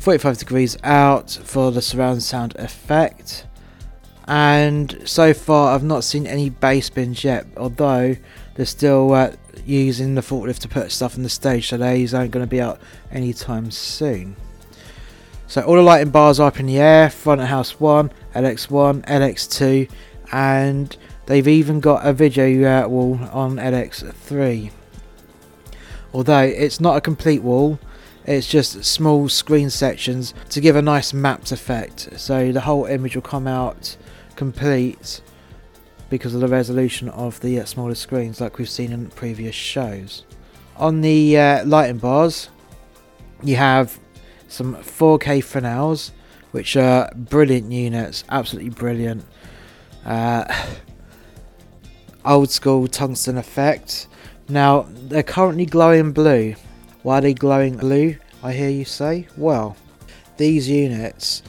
45 0.00 0.38
degrees 0.38 0.78
out 0.82 1.30
for 1.30 1.70
the 1.70 1.82
surround 1.82 2.22
sound 2.22 2.54
effect. 2.56 3.46
And 4.26 5.02
so 5.04 5.34
far, 5.34 5.74
I've 5.74 5.84
not 5.84 6.04
seen 6.04 6.26
any 6.26 6.48
bass 6.48 6.88
bins 6.88 7.22
yet, 7.22 7.46
although 7.56 8.16
they're 8.54 8.64
still 8.64 9.12
uh, 9.12 9.32
using 9.66 10.14
the 10.14 10.22
forklift 10.22 10.60
to 10.60 10.68
put 10.68 10.90
stuff 10.90 11.16
on 11.16 11.22
the 11.22 11.28
stage, 11.28 11.68
so 11.68 11.76
these 11.76 12.14
aren't 12.14 12.30
going 12.30 12.44
to 12.44 12.50
be 12.50 12.60
out 12.60 12.80
anytime 13.10 13.70
soon. 13.70 14.36
So 15.46 15.62
all 15.62 15.74
the 15.74 15.82
lighting 15.82 16.10
bars 16.10 16.40
are 16.40 16.48
up 16.48 16.58
in 16.58 16.66
the 16.66 16.78
air, 16.78 17.10
front 17.10 17.40
of 17.40 17.48
house 17.48 17.78
1, 17.78 18.10
LX1, 18.34 19.04
LX2, 19.06 19.90
and 20.32 20.96
they've 21.26 21.46
even 21.46 21.80
got 21.80 22.06
a 22.06 22.12
video 22.12 22.84
uh, 22.84 22.88
wall 22.88 23.20
on 23.30 23.56
LX3. 23.56 24.70
Although 26.12 26.42
it's 26.42 26.80
not 26.80 26.96
a 26.96 27.00
complete 27.00 27.42
wall, 27.42 27.78
it's 28.24 28.48
just 28.48 28.84
small 28.84 29.28
screen 29.28 29.68
sections 29.68 30.32
to 30.48 30.60
give 30.60 30.76
a 30.76 30.82
nice 30.82 31.12
mapped 31.12 31.52
effect. 31.52 32.08
So 32.18 32.52
the 32.52 32.62
whole 32.62 32.86
image 32.86 33.14
will 33.14 33.22
come 33.22 33.46
out 33.46 33.96
complete 34.36 35.20
because 36.08 36.34
of 36.34 36.40
the 36.40 36.48
resolution 36.48 37.08
of 37.10 37.40
the 37.40 37.60
uh, 37.60 37.64
smaller 37.64 37.94
screens 37.94 38.40
like 38.40 38.58
we've 38.58 38.68
seen 38.68 38.92
in 38.92 39.08
previous 39.10 39.54
shows. 39.54 40.24
On 40.76 41.02
the 41.02 41.36
uh, 41.36 41.64
lighting 41.66 41.98
bars, 41.98 42.48
you 43.42 43.56
have 43.56 43.98
some 44.54 44.76
4K 44.76 45.42
Fresnels, 45.42 46.12
which 46.52 46.76
are 46.76 47.10
brilliant 47.14 47.72
units, 47.72 48.24
absolutely 48.30 48.70
brilliant. 48.70 49.24
Uh, 50.04 50.44
old 52.24 52.50
school 52.50 52.86
tungsten 52.86 53.36
effect. 53.36 54.06
Now, 54.48 54.86
they're 54.88 55.22
currently 55.22 55.66
glowing 55.66 56.12
blue. 56.12 56.54
Why 57.02 57.18
are 57.18 57.20
they 57.20 57.34
glowing 57.34 57.76
blue, 57.76 58.16
I 58.42 58.52
hear 58.52 58.70
you 58.70 58.84
say? 58.84 59.26
Well, 59.36 59.76
these 60.36 60.68
units, 60.68 61.42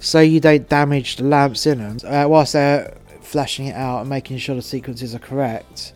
so 0.00 0.20
you 0.20 0.40
don't 0.40 0.68
damage 0.68 1.16
the 1.16 1.24
lamps 1.24 1.66
in 1.66 1.78
them, 1.78 1.98
uh, 2.04 2.28
whilst 2.28 2.54
they're 2.54 2.96
flashing 3.20 3.66
it 3.66 3.76
out 3.76 4.00
and 4.00 4.10
making 4.10 4.38
sure 4.38 4.54
the 4.54 4.62
sequences 4.62 5.14
are 5.14 5.18
correct, 5.20 5.92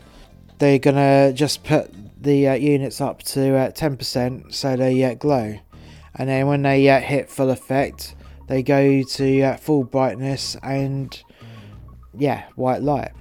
they're 0.58 0.78
gonna 0.78 1.32
just 1.32 1.64
put 1.64 1.92
the 2.22 2.48
uh, 2.48 2.54
units 2.54 3.00
up 3.00 3.22
to 3.24 3.56
uh, 3.56 3.70
10% 3.70 4.52
so 4.52 4.76
they 4.76 5.02
uh, 5.02 5.14
glow. 5.14 5.58
And 6.14 6.28
then 6.28 6.46
when 6.46 6.62
they 6.62 6.88
uh, 6.88 7.00
hit 7.00 7.30
full 7.30 7.50
effect, 7.50 8.14
they 8.48 8.62
go 8.62 9.02
to 9.02 9.42
uh, 9.42 9.56
full 9.56 9.84
brightness 9.84 10.56
and 10.62 11.22
yeah, 12.16 12.44
white 12.54 12.82
light. 12.82 13.12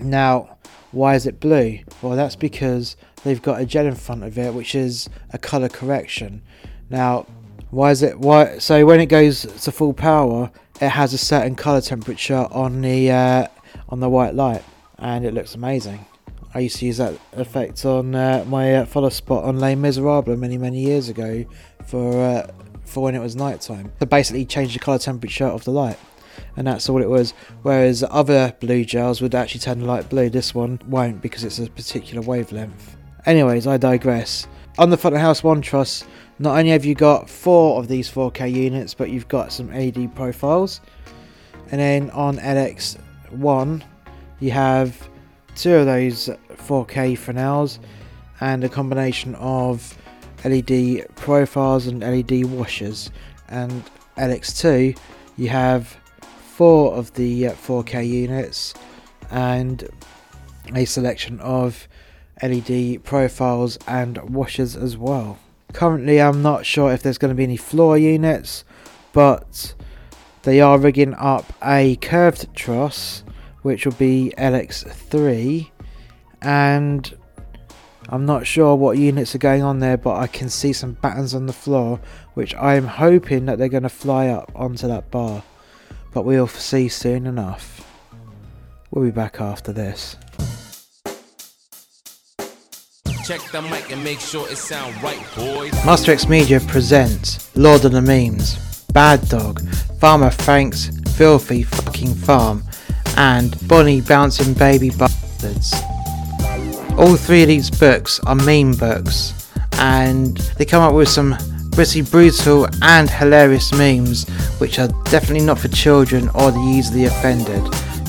Now, 0.00 0.58
why 0.92 1.14
is 1.14 1.26
it 1.26 1.40
blue? 1.40 1.80
Well, 2.02 2.16
that's 2.16 2.36
because 2.36 2.96
they've 3.24 3.40
got 3.40 3.60
a 3.60 3.66
gel 3.66 3.86
in 3.86 3.94
front 3.94 4.24
of 4.24 4.38
it, 4.38 4.54
which 4.54 4.74
is 4.74 5.08
a 5.32 5.38
color 5.38 5.68
correction. 5.68 6.42
Now, 6.90 7.26
why 7.70 7.90
is 7.90 8.02
it 8.02 8.18
why? 8.18 8.58
So 8.58 8.86
when 8.86 9.00
it 9.00 9.06
goes 9.06 9.42
to 9.42 9.72
full 9.72 9.92
power, 9.92 10.50
it 10.80 10.88
has 10.90 11.12
a 11.12 11.18
certain 11.18 11.54
color 11.54 11.80
temperature 11.80 12.46
on 12.50 12.80
the 12.80 13.10
uh, 13.10 13.46
on 13.88 14.00
the 14.00 14.08
white 14.08 14.34
light, 14.34 14.62
and 14.98 15.24
it 15.24 15.34
looks 15.34 15.54
amazing. 15.54 16.06
I 16.54 16.60
used 16.60 16.78
to 16.78 16.86
use 16.86 16.96
that 16.96 17.14
effect 17.32 17.84
on 17.84 18.14
uh, 18.14 18.44
my 18.48 18.76
uh, 18.76 18.86
follow 18.86 19.10
spot 19.10 19.44
on 19.44 19.60
Les 19.60 19.74
Miserables 19.74 20.38
many 20.38 20.56
many 20.56 20.80
years 20.80 21.08
ago 21.08 21.44
for 21.86 22.20
uh, 22.20 22.50
for 22.84 23.02
when 23.02 23.14
it 23.14 23.20
was 23.20 23.36
nighttime. 23.36 23.92
To 24.00 24.06
basically 24.06 24.46
change 24.46 24.72
the 24.72 24.78
color 24.78 24.98
temperature 24.98 25.46
of 25.46 25.64
the 25.64 25.70
light, 25.70 25.98
and 26.56 26.66
that's 26.66 26.88
all 26.88 27.02
it 27.02 27.08
was. 27.08 27.32
Whereas 27.62 28.04
other 28.10 28.54
blue 28.60 28.84
gels 28.84 29.20
would 29.20 29.34
actually 29.34 29.60
turn 29.60 29.80
the 29.80 29.86
light 29.86 30.08
blue. 30.08 30.30
This 30.30 30.54
one 30.54 30.80
won't 30.86 31.20
because 31.20 31.44
it's 31.44 31.58
a 31.58 31.68
particular 31.68 32.22
wavelength. 32.22 32.96
Anyways, 33.26 33.66
I 33.66 33.76
digress. 33.76 34.46
On 34.78 34.90
the 34.90 34.96
front 34.96 35.16
of 35.16 35.20
house 35.20 35.42
one 35.42 35.60
truss, 35.60 36.04
not 36.38 36.56
only 36.56 36.70
have 36.70 36.84
you 36.84 36.94
got 36.94 37.28
four 37.28 37.80
of 37.80 37.88
these 37.88 38.08
4K 38.08 38.52
units, 38.52 38.94
but 38.94 39.10
you've 39.10 39.26
got 39.26 39.52
some 39.52 39.70
AD 39.72 40.14
profiles. 40.14 40.80
And 41.72 41.80
then 41.80 42.10
on 42.10 42.38
LX1, 42.38 43.82
you 44.38 44.50
have 44.52 45.08
two 45.58 45.74
of 45.74 45.86
those 45.86 46.30
4K 46.50 47.18
Fresnels 47.18 47.80
and 48.40 48.62
a 48.62 48.68
combination 48.68 49.34
of 49.34 49.98
LED 50.44 51.06
profiles 51.16 51.88
and 51.88 52.00
LED 52.00 52.44
washers. 52.44 53.10
And 53.48 53.82
LX2, 54.16 54.96
you 55.36 55.48
have 55.48 55.96
four 56.54 56.94
of 56.94 57.12
the 57.14 57.44
4K 57.44 57.96
uh, 57.96 58.00
units 58.00 58.72
and 59.30 59.88
a 60.74 60.84
selection 60.84 61.40
of 61.40 61.88
LED 62.40 63.02
profiles 63.02 63.78
and 63.88 64.18
washers 64.30 64.76
as 64.76 64.96
well. 64.96 65.38
Currently, 65.72 66.20
I'm 66.20 66.40
not 66.40 66.66
sure 66.66 66.92
if 66.92 67.02
there's 67.02 67.18
going 67.18 67.30
to 67.30 67.34
be 67.34 67.42
any 67.42 67.56
floor 67.56 67.98
units, 67.98 68.64
but 69.12 69.74
they 70.42 70.60
are 70.60 70.78
rigging 70.78 71.14
up 71.14 71.52
a 71.62 71.96
curved 71.96 72.54
truss, 72.54 73.24
which 73.68 73.84
will 73.84 73.92
be 73.92 74.32
LX3, 74.38 75.68
and 76.40 77.14
I'm 78.08 78.24
not 78.24 78.46
sure 78.46 78.74
what 78.74 78.96
units 78.96 79.34
are 79.34 79.38
going 79.38 79.62
on 79.62 79.80
there, 79.80 79.98
but 79.98 80.16
I 80.16 80.26
can 80.26 80.48
see 80.48 80.72
some 80.72 80.94
battens 80.94 81.34
on 81.34 81.44
the 81.44 81.52
floor, 81.52 82.00
which 82.32 82.54
I'm 82.54 82.86
hoping 82.86 83.44
that 83.44 83.58
they're 83.58 83.68
going 83.68 83.82
to 83.82 83.90
fly 83.90 84.28
up 84.28 84.50
onto 84.54 84.88
that 84.88 85.10
bar. 85.10 85.42
But 86.14 86.24
we'll 86.24 86.48
see 86.48 86.88
soon 86.88 87.26
enough. 87.26 87.86
We'll 88.90 89.04
be 89.04 89.10
back 89.10 89.38
after 89.38 89.70
this. 89.70 90.16
Check 93.22 93.42
the 93.52 93.60
mic 93.60 93.92
and 93.92 94.02
make 94.02 94.20
sure 94.20 94.48
it 94.48 94.56
sound 94.56 94.94
right, 95.02 95.22
boys. 95.36 95.74
Monster 95.84 96.12
X 96.12 96.26
Media 96.26 96.58
presents 96.60 97.54
Lord 97.54 97.84
of 97.84 97.92
the 97.92 98.00
Memes, 98.00 98.86
Bad 98.94 99.28
Dog, 99.28 99.60
Farmer 100.00 100.30
Frank's 100.30 100.88
Filthy 101.18 101.64
Fucking 101.64 102.14
Farm, 102.14 102.64
and 103.18 103.56
Bonnie 103.66 104.00
Bouncing 104.00 104.54
Baby 104.54 104.90
Bastards. 104.90 105.74
All 106.96 107.16
three 107.16 107.42
of 107.42 107.48
these 107.48 107.68
books 107.68 108.20
are 108.20 108.36
meme 108.36 108.72
books, 108.72 109.50
and 109.72 110.36
they 110.56 110.64
come 110.64 110.82
up 110.82 110.94
with 110.94 111.08
some 111.08 111.36
pretty 111.72 112.02
brutal 112.02 112.68
and 112.80 113.10
hilarious 113.10 113.72
memes, 113.72 114.28
which 114.58 114.78
are 114.78 114.88
definitely 115.10 115.44
not 115.44 115.58
for 115.58 115.68
children 115.68 116.28
or 116.34 116.52
the 116.52 116.60
easily 116.60 117.06
offended. 117.06 117.62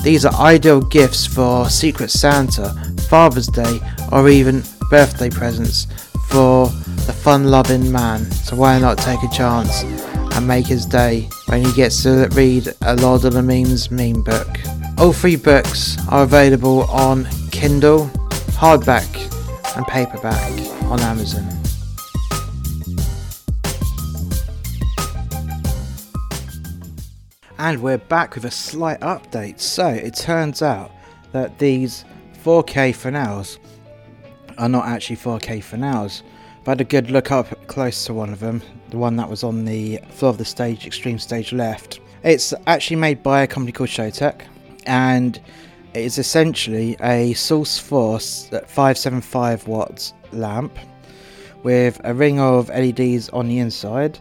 These 0.04 0.24
are 0.24 0.34
ideal 0.34 0.80
gifts 0.80 1.26
for 1.26 1.68
Secret 1.68 2.10
Santa, 2.10 2.72
Father's 3.08 3.48
Day, 3.48 3.80
or 4.12 4.28
even 4.28 4.62
birthday 4.90 5.28
presents 5.28 5.88
for 6.28 6.68
the 7.06 7.12
fun 7.12 7.50
loving 7.50 7.90
man. 7.90 8.30
So 8.30 8.54
why 8.54 8.78
not 8.78 8.98
take 8.98 9.22
a 9.24 9.28
chance 9.28 9.82
and 10.36 10.46
make 10.46 10.66
his 10.66 10.86
day 10.86 11.28
when 11.46 11.64
he 11.64 11.72
gets 11.72 12.00
to 12.04 12.28
read 12.32 12.72
a 12.82 12.94
Lord 12.94 13.24
of 13.24 13.32
the 13.32 13.42
Memes 13.42 13.90
meme 13.90 14.22
book? 14.22 14.46
All 15.00 15.14
three 15.14 15.36
books 15.36 15.96
are 16.10 16.24
available 16.24 16.82
on 16.90 17.26
Kindle, 17.50 18.08
hardback, 18.58 19.08
and 19.74 19.86
paperback 19.86 20.52
on 20.90 21.00
Amazon. 21.00 21.48
And 27.56 27.80
we're 27.80 27.96
back 27.96 28.34
with 28.34 28.44
a 28.44 28.50
slight 28.50 29.00
update. 29.00 29.58
So 29.60 29.88
it 29.88 30.14
turns 30.16 30.60
out 30.60 30.90
that 31.32 31.58
these 31.58 32.04
4K 32.44 32.94
Fresnels 32.94 33.58
are 34.58 34.68
not 34.68 34.84
actually 34.84 35.16
4K 35.16 35.62
Fresnels. 35.64 36.22
I've 36.60 36.66
had 36.66 36.82
a 36.82 36.84
good 36.84 37.10
look 37.10 37.32
up 37.32 37.66
close 37.68 38.04
to 38.04 38.12
one 38.12 38.34
of 38.34 38.40
them, 38.40 38.60
the 38.90 38.98
one 38.98 39.16
that 39.16 39.30
was 39.30 39.44
on 39.44 39.64
the 39.64 39.98
floor 40.10 40.28
of 40.28 40.36
the 40.36 40.44
stage, 40.44 40.86
extreme 40.86 41.18
stage 41.18 41.54
left. 41.54 42.00
It's 42.22 42.52
actually 42.66 42.96
made 42.96 43.22
by 43.22 43.40
a 43.40 43.46
company 43.46 43.72
called 43.72 43.88
Showtec, 43.88 44.42
and 44.86 45.40
it 45.94 46.04
is 46.04 46.18
essentially 46.18 46.96
a 47.00 47.32
Source 47.34 47.78
Four 47.78 48.16
uh, 48.16 48.18
575 48.66 49.66
watts 49.66 50.14
lamp 50.32 50.76
with 51.62 52.00
a 52.04 52.14
ring 52.14 52.40
of 52.40 52.68
LEDs 52.68 53.28
on 53.30 53.48
the 53.48 53.58
inside 53.58 54.18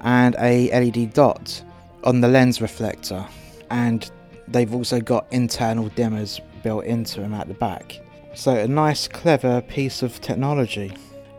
and 0.00 0.36
a 0.38 0.70
LED 0.70 1.12
dot 1.12 1.62
on 2.04 2.20
the 2.20 2.28
lens 2.28 2.60
reflector, 2.60 3.26
and 3.70 4.10
they've 4.46 4.72
also 4.72 5.00
got 5.00 5.26
internal 5.32 5.90
dimmers 5.90 6.40
built 6.62 6.84
into 6.84 7.20
them 7.20 7.34
at 7.34 7.48
the 7.48 7.54
back. 7.54 8.00
So 8.34 8.54
a 8.54 8.68
nice, 8.68 9.08
clever 9.08 9.60
piece 9.62 10.02
of 10.02 10.20
technology, 10.20 10.92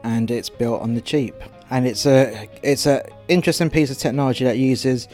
and 0.04 0.30
it's 0.30 0.50
built 0.50 0.82
on 0.82 0.96
the 0.96 1.02
cheap. 1.02 1.36
And 1.72 1.88
it's 1.88 2.06
a 2.06 2.50
it's 2.64 2.86
a 2.86 3.08
interesting 3.28 3.70
piece 3.70 3.92
of 3.92 3.98
technology 3.98 4.44
that 4.44 4.58
uses 4.58 5.08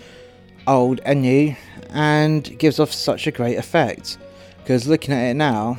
old 0.68 1.00
and 1.06 1.22
new, 1.22 1.56
and 1.90 2.58
gives 2.60 2.80
off 2.80 2.92
such 2.92 3.28
a 3.28 3.32
great 3.32 3.58
effect. 3.58 4.18
Because 4.58 4.88
looking 4.88 5.14
at 5.14 5.32
it 5.32 5.36
now, 5.36 5.78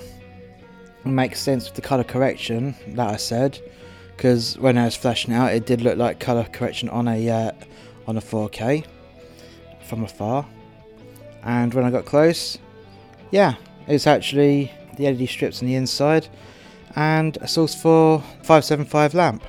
makes 1.05 1.41
sense 1.41 1.67
with 1.67 1.75
the 1.75 1.83
colour 1.83 2.05
correction 2.05 2.75
that 2.89 3.09
I 3.09 3.17
said, 3.17 3.61
because 4.17 4.59
when 4.59 4.79
I 4.79 4.85
was 4.85 4.97
flashing 4.97 5.35
out, 5.35 5.53
it 5.53 5.67
did 5.67 5.83
look 5.83 5.99
like 5.99 6.21
colour 6.21 6.45
correction 6.45 6.89
on 6.89 7.09
a 7.09 7.29
uh, 7.29 7.53
on 8.07 8.17
a 8.17 8.21
4K 8.21 8.85
from 9.83 10.05
afar. 10.05 10.47
And 11.43 11.73
when 11.75 11.85
I 11.85 11.91
got 11.91 12.07
close, 12.07 12.59
yeah, 13.31 13.55
it's 13.87 14.07
actually 14.07 14.73
the 14.97 15.11
LED 15.11 15.29
strips 15.29 15.63
on 15.63 15.69
the 15.69 15.75
inside 15.75 16.29
and 16.97 17.37
a 17.41 17.49
Source 17.49 17.75
Four 17.75 18.21
575 18.43 19.15
lamp. 19.15 19.43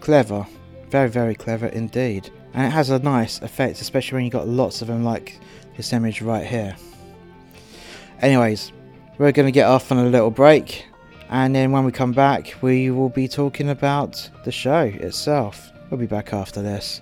Clever, 0.00 0.46
very 0.88 1.08
very 1.08 1.34
clever 1.34 1.66
indeed. 1.66 2.30
And 2.54 2.66
it 2.66 2.70
has 2.70 2.90
a 2.90 2.98
nice 2.98 3.40
effect, 3.42 3.80
especially 3.80 4.16
when 4.16 4.24
you've 4.24 4.32
got 4.32 4.48
lots 4.48 4.82
of 4.82 4.88
them 4.88 5.04
like 5.04 5.38
this 5.76 5.92
image 5.92 6.20
right 6.22 6.46
here. 6.46 6.76
Anyways, 8.20 8.72
we're 9.18 9.32
going 9.32 9.46
to 9.46 9.52
get 9.52 9.66
off 9.66 9.92
on 9.92 9.98
a 9.98 10.04
little 10.04 10.30
break 10.30 10.86
and 11.30 11.54
then 11.54 11.70
when 11.70 11.84
we 11.84 11.92
come 11.92 12.12
back 12.12 12.54
we 12.60 12.90
will 12.90 13.08
be 13.08 13.28
talking 13.28 13.70
about 13.70 14.28
the 14.44 14.50
show 14.52 14.82
itself. 14.82 15.70
We'll 15.88 16.00
be 16.00 16.06
back 16.06 16.32
after 16.32 16.60
this. 16.60 17.00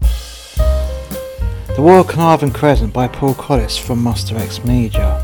The 0.00 1.80
War 1.80 2.00
of 2.00 2.08
Carnarvon 2.08 2.52
Crescent 2.52 2.92
by 2.92 3.08
Paul 3.08 3.34
Collis 3.34 3.78
from 3.78 4.02
Monster 4.02 4.36
X 4.36 4.62
Media. 4.64 5.20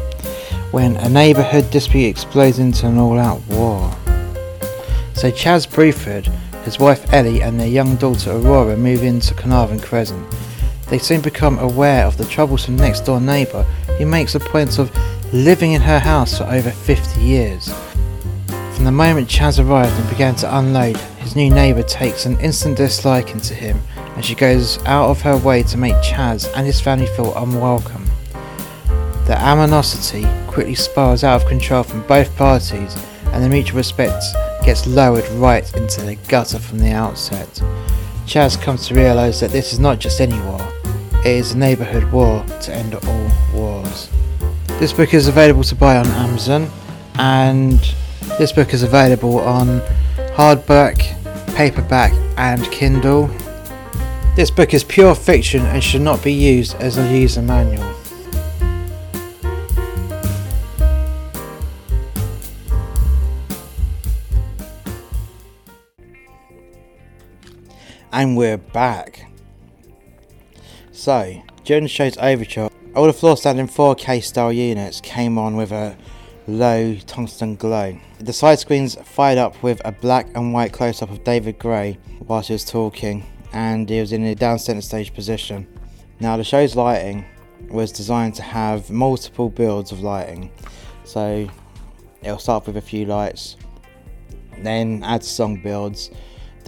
When 0.71 0.97
a 0.97 1.09
neighbourhood 1.09 1.71
dispute 1.71 2.09
explodes 2.09 2.59
into 2.59 2.87
an 2.87 2.97
all-out 2.97 3.47
war. 3.49 3.91
So 5.15 5.31
Chaz 5.31 5.67
Bruford, 5.67 6.33
his 6.69 6.79
wife 6.79 7.15
Ellie 7.15 7.41
and 7.41 7.59
their 7.59 7.67
young 7.67 7.97
daughter 7.97 8.31
Aurora 8.31 8.77
move 8.77 9.03
into 9.03 9.33
Carnarvon 9.33 9.81
Crescent. 9.81 10.23
They 10.89 10.99
soon 10.99 11.23
become 11.23 11.59
aware 11.59 12.05
of 12.05 12.19
the 12.19 12.27
troublesome 12.27 12.77
next 12.77 13.07
door 13.07 13.23
neighbour 13.23 13.63
who 13.97 14.05
makes 14.05 14.35
a 14.35 14.41
point 14.41 14.79
of 14.79 14.95
living 15.33 15.73
in 15.73 15.81
her 15.81 15.99
house 15.99 16.37
for 16.37 16.45
over 16.45 16.71
50 16.71 17.23
years. 17.23 17.73
From 18.75 18.85
the 18.85 18.93
moment 18.93 19.29
Chaz 19.29 19.59
arrived 19.59 19.99
and 19.99 20.11
began 20.11 20.35
to 20.37 20.59
unload, 20.59 20.99
his 21.21 21.35
new 21.35 21.49
neighbour 21.49 21.83
takes 21.83 22.27
an 22.27 22.39
instant 22.39 22.77
disliking 22.77 23.41
to 23.41 23.55
him 23.55 23.81
and 23.97 24.23
she 24.23 24.35
goes 24.35 24.77
out 24.85 25.09
of 25.09 25.23
her 25.23 25.39
way 25.39 25.63
to 25.63 25.79
make 25.79 25.95
Chaz 26.03 26.53
and 26.55 26.67
his 26.67 26.83
family 26.83 27.07
feel 27.07 27.35
unwelcome. 27.35 28.05
The 29.25 29.39
animosity 29.41 30.27
quickly 30.47 30.75
spirals 30.75 31.25
out 31.25 31.41
of 31.41 31.49
control 31.49 31.83
from 31.83 32.07
both 32.07 32.37
parties 32.37 32.95
and 33.33 33.43
the 33.43 33.49
mutual 33.49 33.79
respect 33.79 34.23
gets 34.69 34.87
lowered 34.87 35.27
right 35.31 35.75
into 35.77 36.03
the 36.03 36.15
gutter 36.29 36.59
from 36.59 36.79
the 36.79 36.91
outset. 36.91 37.49
Chaz 38.27 38.61
comes 38.61 38.87
to 38.87 38.95
realise 38.95 39.41
that 39.41 39.51
this 39.51 39.73
is 39.73 39.79
not 39.79 39.99
just 39.99 40.21
any 40.21 40.39
war, 40.43 40.61
it 41.21 41.27
is 41.27 41.53
a 41.53 41.57
neighbourhood 41.57 42.05
war 42.13 42.45
to 42.61 42.75
end 42.75 42.95
all 42.95 43.31
wars. 43.55 44.11
This 44.79 44.93
book 44.93 45.15
is 45.15 45.27
available 45.27 45.65
to 45.65 45.75
buy 45.75 45.97
on 45.97 46.07
Amazon 46.09 46.71
and 47.15 47.81
this 48.39 48.53
book 48.53 48.75
is 48.75 48.83
available 48.83 49.39
on 49.39 49.81
hardback, 50.37 51.17
paperback 51.55 52.13
and 52.37 52.63
Kindle 52.71 53.31
this 54.37 54.51
book 54.51 54.75
is 54.75 54.85
pure 54.85 55.15
fiction 55.15 55.63
and 55.63 55.83
should 55.83 56.03
not 56.03 56.23
be 56.23 56.33
used 56.33 56.77
as 56.77 56.99
a 56.99 57.13
user 57.13 57.41
manual. 57.41 57.98
And 68.19 68.37
we're 68.37 68.59
back. 68.59 69.31
So, 70.91 71.41
during 71.63 71.85
the 71.85 71.89
show's 71.89 72.19
overture, 72.19 72.69
all 72.97 73.07
the 73.07 73.13
floor 73.13 73.37
standing 73.37 73.69
4K 73.69 74.25
style 74.25 74.53
units 74.53 75.01
came 75.01 75.39
on 75.39 75.55
with 75.55 75.71
a 75.71 75.97
low 76.49 76.97
tungsten 77.07 77.55
glow. 77.55 77.97
The 78.19 78.33
side 78.33 78.59
screens 78.59 78.97
fired 79.05 79.39
up 79.39 79.63
with 79.63 79.81
a 79.85 79.93
black 79.93 80.27
and 80.35 80.53
white 80.53 80.73
close 80.73 81.01
up 81.01 81.13
of 81.13 81.23
David 81.23 81.61
Gray 81.61 81.97
whilst 82.27 82.49
he 82.49 82.55
was 82.55 82.65
talking 82.65 83.25
and 83.53 83.89
he 83.89 84.01
was 84.01 84.11
in 84.11 84.25
a 84.25 84.35
down 84.35 84.59
center 84.59 84.81
stage 84.81 85.15
position. 85.15 85.69
Now, 86.19 86.37
the 86.37 86.43
show's 86.43 86.75
lighting 86.75 87.25
was 87.71 87.93
designed 87.93 88.35
to 88.35 88.43
have 88.43 88.91
multiple 88.91 89.49
builds 89.49 89.93
of 89.93 90.01
lighting, 90.01 90.51
so 91.05 91.49
it'll 92.25 92.41
start 92.41 92.67
with 92.67 92.79
a 92.79 92.83
few 92.83 93.07
lights, 93.07 93.57
then 94.61 95.05
add 95.05 95.23
song 95.23 95.63
builds. 95.63 96.11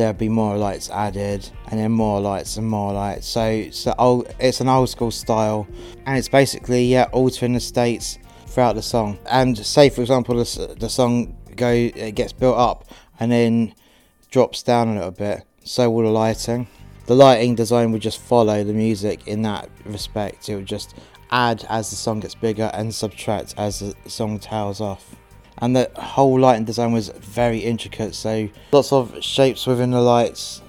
There'll 0.00 0.14
be 0.14 0.30
more 0.30 0.56
lights 0.56 0.88
added, 0.88 1.46
and 1.70 1.78
then 1.78 1.92
more 1.92 2.22
lights 2.22 2.56
and 2.56 2.66
more 2.66 2.94
lights. 2.94 3.26
So 3.26 3.44
it's, 3.44 3.86
old, 3.98 4.34
it's 4.40 4.62
an 4.62 4.68
old 4.68 4.88
school 4.88 5.10
style, 5.10 5.68
and 6.06 6.16
it's 6.16 6.26
basically 6.26 6.86
yeah, 6.86 7.10
altering 7.12 7.52
the 7.52 7.60
states 7.60 8.18
throughout 8.46 8.76
the 8.76 8.82
song. 8.82 9.18
And 9.26 9.58
say, 9.58 9.90
for 9.90 10.00
example, 10.00 10.36
the, 10.36 10.74
the 10.78 10.88
song 10.88 11.36
go 11.54 11.68
it 11.68 12.14
gets 12.14 12.32
built 12.32 12.56
up 12.56 12.86
and 13.18 13.30
then 13.30 13.74
drops 14.30 14.62
down 14.62 14.88
a 14.88 14.94
little 14.94 15.10
bit 15.10 15.44
so 15.64 15.90
will 15.90 16.04
the 16.04 16.10
lighting. 16.10 16.66
The 17.04 17.14
lighting 17.14 17.54
design 17.54 17.92
would 17.92 18.00
just 18.00 18.22
follow 18.22 18.64
the 18.64 18.72
music 18.72 19.28
in 19.28 19.42
that 19.42 19.68
respect. 19.84 20.48
It 20.48 20.56
would 20.56 20.64
just 20.64 20.94
add 21.30 21.66
as 21.68 21.90
the 21.90 21.96
song 21.96 22.20
gets 22.20 22.34
bigger 22.34 22.70
and 22.72 22.94
subtract 22.94 23.54
as 23.58 23.80
the 23.80 23.94
song 24.08 24.38
tails 24.38 24.80
off. 24.80 25.14
And 25.60 25.76
the 25.76 25.90
whole 25.96 26.38
lighting 26.38 26.64
design 26.64 26.92
was 26.92 27.10
very 27.10 27.58
intricate, 27.58 28.14
so 28.14 28.48
lots 28.72 28.92
of 28.92 29.22
shapes 29.22 29.66
within 29.66 29.90
the 29.90 30.00
lights. 30.00 30.62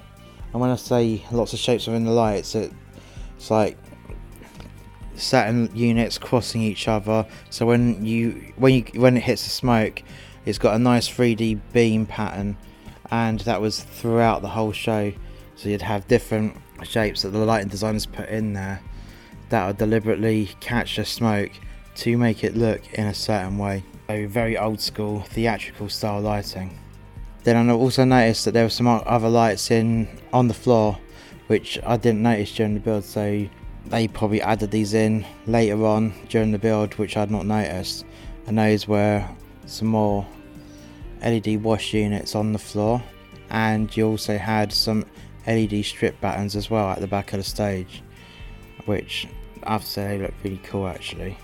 And 0.52 0.60
when 0.60 0.70
I 0.70 0.76
say 0.76 1.24
lots 1.30 1.54
of 1.54 1.58
shapes 1.58 1.86
within 1.86 2.04
the 2.04 2.12
lights, 2.12 2.54
it, 2.54 2.72
it's 3.36 3.50
like 3.50 3.78
certain 5.14 5.70
units 5.74 6.18
crossing 6.18 6.60
each 6.62 6.88
other. 6.88 7.26
So 7.48 7.64
when 7.64 8.04
you 8.04 8.52
when 8.56 8.74
you 8.74 9.00
when 9.00 9.16
it 9.16 9.22
hits 9.22 9.44
the 9.44 9.50
smoke, 9.50 10.02
it's 10.44 10.58
got 10.58 10.74
a 10.74 10.78
nice 10.78 11.08
3D 11.08 11.60
beam 11.72 12.04
pattern 12.04 12.56
and 13.10 13.40
that 13.40 13.60
was 13.60 13.82
throughout 13.82 14.42
the 14.42 14.48
whole 14.48 14.72
show. 14.72 15.12
So 15.54 15.68
you'd 15.68 15.82
have 15.82 16.08
different 16.08 16.56
shapes 16.82 17.22
that 17.22 17.28
the 17.28 17.38
lighting 17.38 17.68
designers 17.68 18.06
put 18.06 18.28
in 18.28 18.54
there 18.54 18.80
that 19.50 19.66
would 19.66 19.76
deliberately 19.76 20.48
catch 20.60 20.96
the 20.96 21.04
smoke 21.04 21.52
to 21.94 22.16
make 22.16 22.42
it 22.42 22.56
look 22.56 22.80
in 22.94 23.06
a 23.06 23.14
certain 23.14 23.58
way. 23.58 23.84
Very 24.26 24.56
old 24.56 24.80
school 24.80 25.20
theatrical 25.20 25.88
style 25.88 26.20
lighting. 26.20 26.78
Then 27.44 27.68
I 27.68 27.72
also 27.72 28.04
noticed 28.04 28.44
that 28.44 28.52
there 28.52 28.64
were 28.64 28.70
some 28.70 28.86
other 28.86 29.28
lights 29.28 29.70
in 29.70 30.08
on 30.32 30.48
the 30.48 30.54
floor 30.54 30.98
which 31.48 31.78
I 31.84 31.96
didn't 31.96 32.22
notice 32.22 32.54
during 32.54 32.74
the 32.74 32.80
build 32.80 33.04
so 33.04 33.46
they 33.86 34.08
probably 34.08 34.40
added 34.40 34.70
these 34.70 34.94
in 34.94 35.26
later 35.46 35.84
on 35.84 36.14
during 36.28 36.52
the 36.52 36.58
build 36.58 36.94
which 36.94 37.16
I'd 37.16 37.30
not 37.30 37.46
noticed 37.46 38.04
and 38.46 38.58
those 38.58 38.86
were 38.86 39.26
some 39.66 39.88
more 39.88 40.26
LED 41.22 41.62
wash 41.62 41.92
units 41.94 42.34
on 42.34 42.52
the 42.52 42.58
floor 42.58 43.02
and 43.50 43.94
you 43.96 44.06
also 44.06 44.38
had 44.38 44.72
some 44.72 45.04
LED 45.46 45.84
strip 45.84 46.20
battens 46.20 46.54
as 46.54 46.70
well 46.70 46.90
at 46.90 47.00
the 47.00 47.08
back 47.08 47.32
of 47.32 47.38
the 47.38 47.44
stage 47.44 48.02
which 48.86 49.26
I 49.64 49.72
have 49.72 49.82
to 49.82 49.86
say 49.86 50.16
they 50.16 50.22
look 50.22 50.34
really 50.42 50.60
cool 50.62 50.86
actually. 50.86 51.36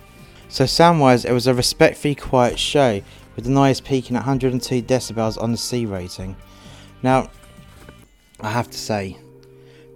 So 0.49 0.67
sound 0.67 1.01
wise 1.01 1.25
it 1.25 1.33
was 1.33 1.47
a 1.47 1.55
respectfully 1.55 2.15
quiet 2.15 2.59
show 2.59 3.03
with 3.37 3.45
the 3.45 3.51
noise 3.51 3.81
peaking 3.81 4.17
at 4.17 4.21
102 4.21 4.83
decibels 4.83 5.41
on 5.41 5.53
the 5.53 5.59
C 5.59 5.87
rating. 5.87 6.37
Now 7.03 7.31
I 8.41 8.51
have 8.51 8.71
to 8.71 8.79
say 8.79 9.19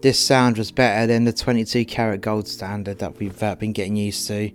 this 0.02 0.18
sound 0.18 0.58
was 0.58 0.70
better 0.70 1.06
than 1.06 1.24
the 1.24 1.32
22 1.32 1.84
karat 1.84 2.20
gold 2.20 2.48
standard 2.48 2.98
that 2.98 3.18
we've 3.18 3.42
uh, 3.42 3.54
been 3.54 3.72
getting 3.72 3.96
used 3.96 4.26
to 4.28 4.50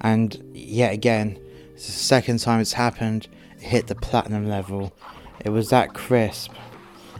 and 0.00 0.38
yet 0.54 0.92
again 0.92 1.38
it's 1.74 1.86
the 1.86 1.92
second 1.92 2.38
time 2.38 2.60
it's 2.60 2.74
happened 2.74 3.26
It 3.56 3.64
hit 3.64 3.86
the 3.88 3.94
platinum 3.96 4.48
level. 4.48 4.92
It 5.40 5.48
was 5.48 5.70
that 5.70 5.94
crisp 5.94 6.52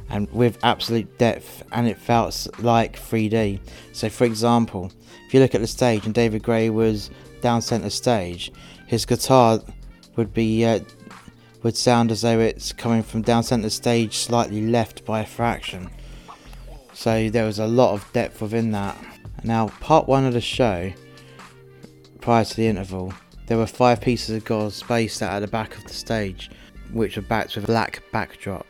and 0.09 0.31
with 0.31 0.59
absolute 0.63 1.19
depth, 1.19 1.65
and 1.73 1.89
it 1.89 1.97
felt 1.99 2.47
like 2.59 2.97
3D. 2.97 3.59
So, 3.93 4.11
for 4.11 4.25
example, 4.25 4.93
if 5.27 5.35
you 5.35 5.41
look 5.41 5.55
at 5.55 5.63
the 5.63 5.67
stage 5.67 6.05
and 6.05 6.15
David 6.15 6.43
Gray 6.43 6.69
was 6.71 7.11
down 7.43 7.61
center 7.61 7.91
stage, 7.91 8.51
his 8.87 9.05
guitar 9.05 9.61
would 10.17 10.33
be 10.33 10.65
uh, 10.65 10.81
would 11.63 11.77
sound 11.77 12.11
as 12.11 12.23
though 12.23 12.41
it's 12.41 12.73
coming 12.73 13.03
from 13.03 13.23
down 13.23 13.43
center 13.43 13.71
stage, 13.71 14.17
slightly 14.17 14.67
left 14.67 15.05
by 15.05 15.21
a 15.21 15.27
fraction. 15.27 15.91
So 16.93 17.31
there 17.31 17.45
was 17.45 17.59
a 17.59 17.67
lot 17.67 17.95
of 17.95 18.13
depth 18.13 18.41
within 18.41 18.73
that. 18.73 18.97
Now, 19.45 19.69
part 19.81 20.09
one 20.09 20.25
of 20.25 20.35
the 20.35 20.41
show, 20.41 20.93
prior 22.21 22.45
to 22.45 22.57
the 22.57 22.67
interval, 22.67 23.13
there 23.47 23.59
were 23.59 23.67
five 23.67 24.01
pieces 24.01 24.37
of 24.37 24.45
gold 24.45 24.73
spaced 24.73 25.23
out 25.23 25.35
at 25.35 25.41
the 25.41 25.49
back 25.49 25.77
of 25.77 25.85
the 25.85 25.95
stage, 25.95 26.51
which 26.93 27.17
were 27.17 27.23
backed 27.23 27.55
with 27.55 27.65
a 27.65 27.67
black 27.67 28.03
backdrop. 28.13 28.67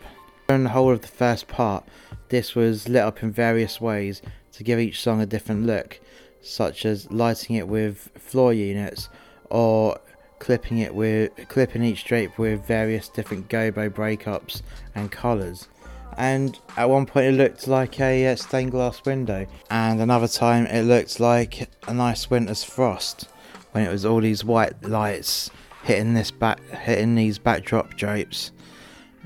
During 0.49 0.65
the 0.65 0.71
whole 0.71 0.93
of 0.93 1.03
the 1.03 1.09
first 1.09 1.49
part, 1.49 1.85
this 2.29 2.55
was 2.55 2.89
lit 2.89 3.03
up 3.03 3.23
in 3.23 3.31
various 3.31 3.81
ways 3.81 4.23
to 4.53 4.65
give 4.65 4.79
each 4.79 5.01
song 5.01 5.21
a 5.21 5.27
different 5.27 5.67
look, 5.67 6.01
such 6.43 6.85
as 6.85 7.11
lighting 7.11 7.57
it 7.57 7.67
with 7.69 8.11
floor 8.19 8.53
units 8.53 9.09
or 9.51 9.99
clipping 10.39 10.79
it 10.79 10.93
with 10.95 11.31
clipping 11.49 11.85
each 11.85 12.05
drape 12.05 12.37
with 12.37 12.67
various 12.67 13.09
different 13.09 13.49
gobo 13.49 13.89
breakups 13.89 14.63
and 14.95 15.11
colours. 15.13 15.69
And 16.17 16.59
at 16.77 16.91
one 16.91 17.07
point 17.07 17.27
it 17.27 17.33
looked 17.33 17.69
like 17.69 18.01
a 18.01 18.27
uh, 18.27 18.37
stained 18.37 18.73
glass 18.73 19.03
window, 19.05 19.47
and 19.71 20.01
another 20.01 20.29
time 20.29 20.67
it 20.67 20.83
looked 20.83 21.21
like 21.21 21.71
a 21.87 21.95
nice 21.95 22.29
winter's 22.29 22.65
frost 22.65 23.29
when 23.71 23.87
it 23.87 23.91
was 23.91 24.05
all 24.05 24.21
these 24.21 24.45
white 24.45 24.83
lights 24.83 25.51
hitting 25.85 26.15
this 26.15 26.31
back, 26.31 26.61
hitting 26.71 27.15
these 27.15 27.39
backdrop 27.39 27.95
drapes, 27.95 28.53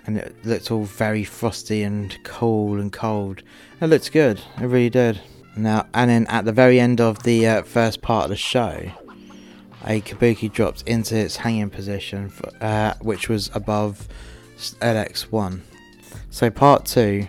and 0.07 0.19
it 0.19 0.37
looked 0.45 0.71
all 0.71 0.85
very 0.85 1.25
frosty 1.25 1.83
and 1.83 2.23
cool 2.25 2.79
and 2.79 2.93
cold. 2.93 3.43
It 3.81 3.87
looked 3.87 4.13
good. 4.13 4.41
It 4.61 4.67
really 4.67 4.91
did. 4.91 5.21
Now, 5.57 5.87
and 5.95 6.11
then 6.11 6.27
at 6.27 6.45
the 6.45 6.53
very 6.53 6.79
end 6.79 7.01
of 7.01 7.23
the 7.23 7.47
uh, 7.47 7.63
first 7.63 8.03
part 8.03 8.25
of 8.25 8.31
the 8.31 8.37
show, 8.37 8.91
a 9.87 10.01
kabuki 10.03 10.53
dropped 10.53 10.83
into 10.83 11.17
its 11.17 11.37
hanging 11.37 11.71
position, 11.71 12.29
for, 12.29 12.51
uh, 12.61 12.95
which 13.01 13.29
was 13.29 13.51
above 13.55 14.07
LX1. 14.59 15.61
So 16.31 16.51
part 16.51 16.85
two 16.85 17.29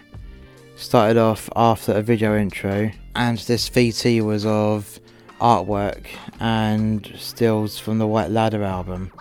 started 0.76 1.18
off 1.18 1.50
after 1.56 1.94
a 1.94 2.02
video 2.02 2.38
intro, 2.38 2.92
and 3.16 3.38
this 3.38 3.70
VT 3.70 4.22
was 4.22 4.46
of 4.46 5.00
artwork 5.40 6.08
and 6.40 7.12
stills 7.18 7.80
from 7.80 7.98
the 7.98 8.08
White 8.08 8.32
Ladder 8.32 8.64
album. 8.64 9.12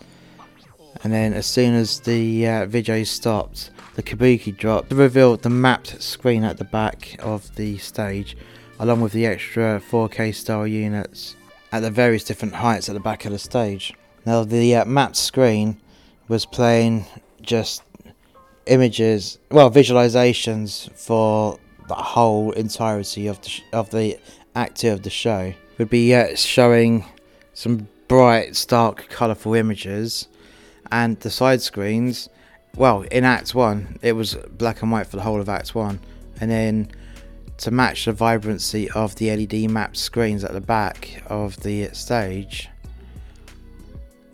And 1.05 1.13
then, 1.13 1.35
as 1.35 1.47
soon 1.47 1.75
as 1.75 2.01
the 2.01 2.49
uh, 2.49 2.67
video 2.67 3.05
stopped, 3.05 3.71
the 3.95 4.03
kabuki 4.03 4.57
dropped, 4.57 4.93
revealed 4.93 5.43
the 5.43 5.51
mapped 5.51 6.03
screen 6.03 6.43
at 6.43 6.57
the 6.59 6.65
back 6.65 7.17
of 7.21 7.55
the 7.55 7.79
stage, 7.79 8.37
along 8.79 9.01
with 9.01 9.13
the 9.13 9.27
extra 9.27 9.81
4K 9.91 10.35
style 10.35 10.67
units 10.67 11.37
at 11.73 11.81
the 11.81 11.91
various 11.91 12.25
different 12.25 12.55
heights 12.55 12.89
at 12.89 12.95
the 12.95 13.01
back 13.01 13.25
of 13.25 13.33
the 13.33 13.39
stage. 13.39 13.95
Now, 14.25 14.45
the 14.45 14.77
uh, 14.77 14.85
mapped 14.85 15.17
screen 15.17 15.79
was 16.29 16.45
playing 16.45 17.07
just 17.41 17.83
images, 18.67 19.39
well, 19.51 19.71
visualizations 19.71 20.91
for 20.93 21.59
the 21.89 21.95
whole 21.95 22.51
entirety 22.53 23.29
of 23.29 23.41
the 23.43 23.49
sh- 23.49 23.63
of 23.73 23.91
the 23.91 24.19
act 24.55 24.83
of 24.85 25.03
the 25.03 25.11
show. 25.11 25.55
Would 25.79 25.91
be 25.91 26.15
uh, 26.15 26.35
showing 26.35 27.05
some 27.55 27.89
bright, 28.09 28.57
stark, 28.57 29.09
colourful 29.09 29.55
images, 29.55 30.29
and 30.91 31.19
the 31.21 31.31
side 31.31 31.63
screens. 31.63 32.29
Well, 32.75 33.03
in 33.03 33.25
Act 33.25 33.55
One, 33.55 33.99
it 34.03 34.13
was 34.13 34.35
black 34.35 34.83
and 34.83 34.91
white 34.91 35.07
for 35.07 35.17
the 35.17 35.23
whole 35.23 35.41
of 35.41 35.49
Act 35.49 35.75
One, 35.75 36.01
and 36.41 36.51
then 36.51 36.89
to 37.59 37.71
match 37.71 38.05
the 38.05 38.13
vibrancy 38.13 38.91
of 38.91 39.15
the 39.17 39.35
LED 39.35 39.71
mapped 39.71 39.97
screens 39.97 40.45
at 40.45 40.53
the 40.53 40.61
back 40.61 41.23
of 41.27 41.59
the 41.61 41.89
stage, 41.95 42.69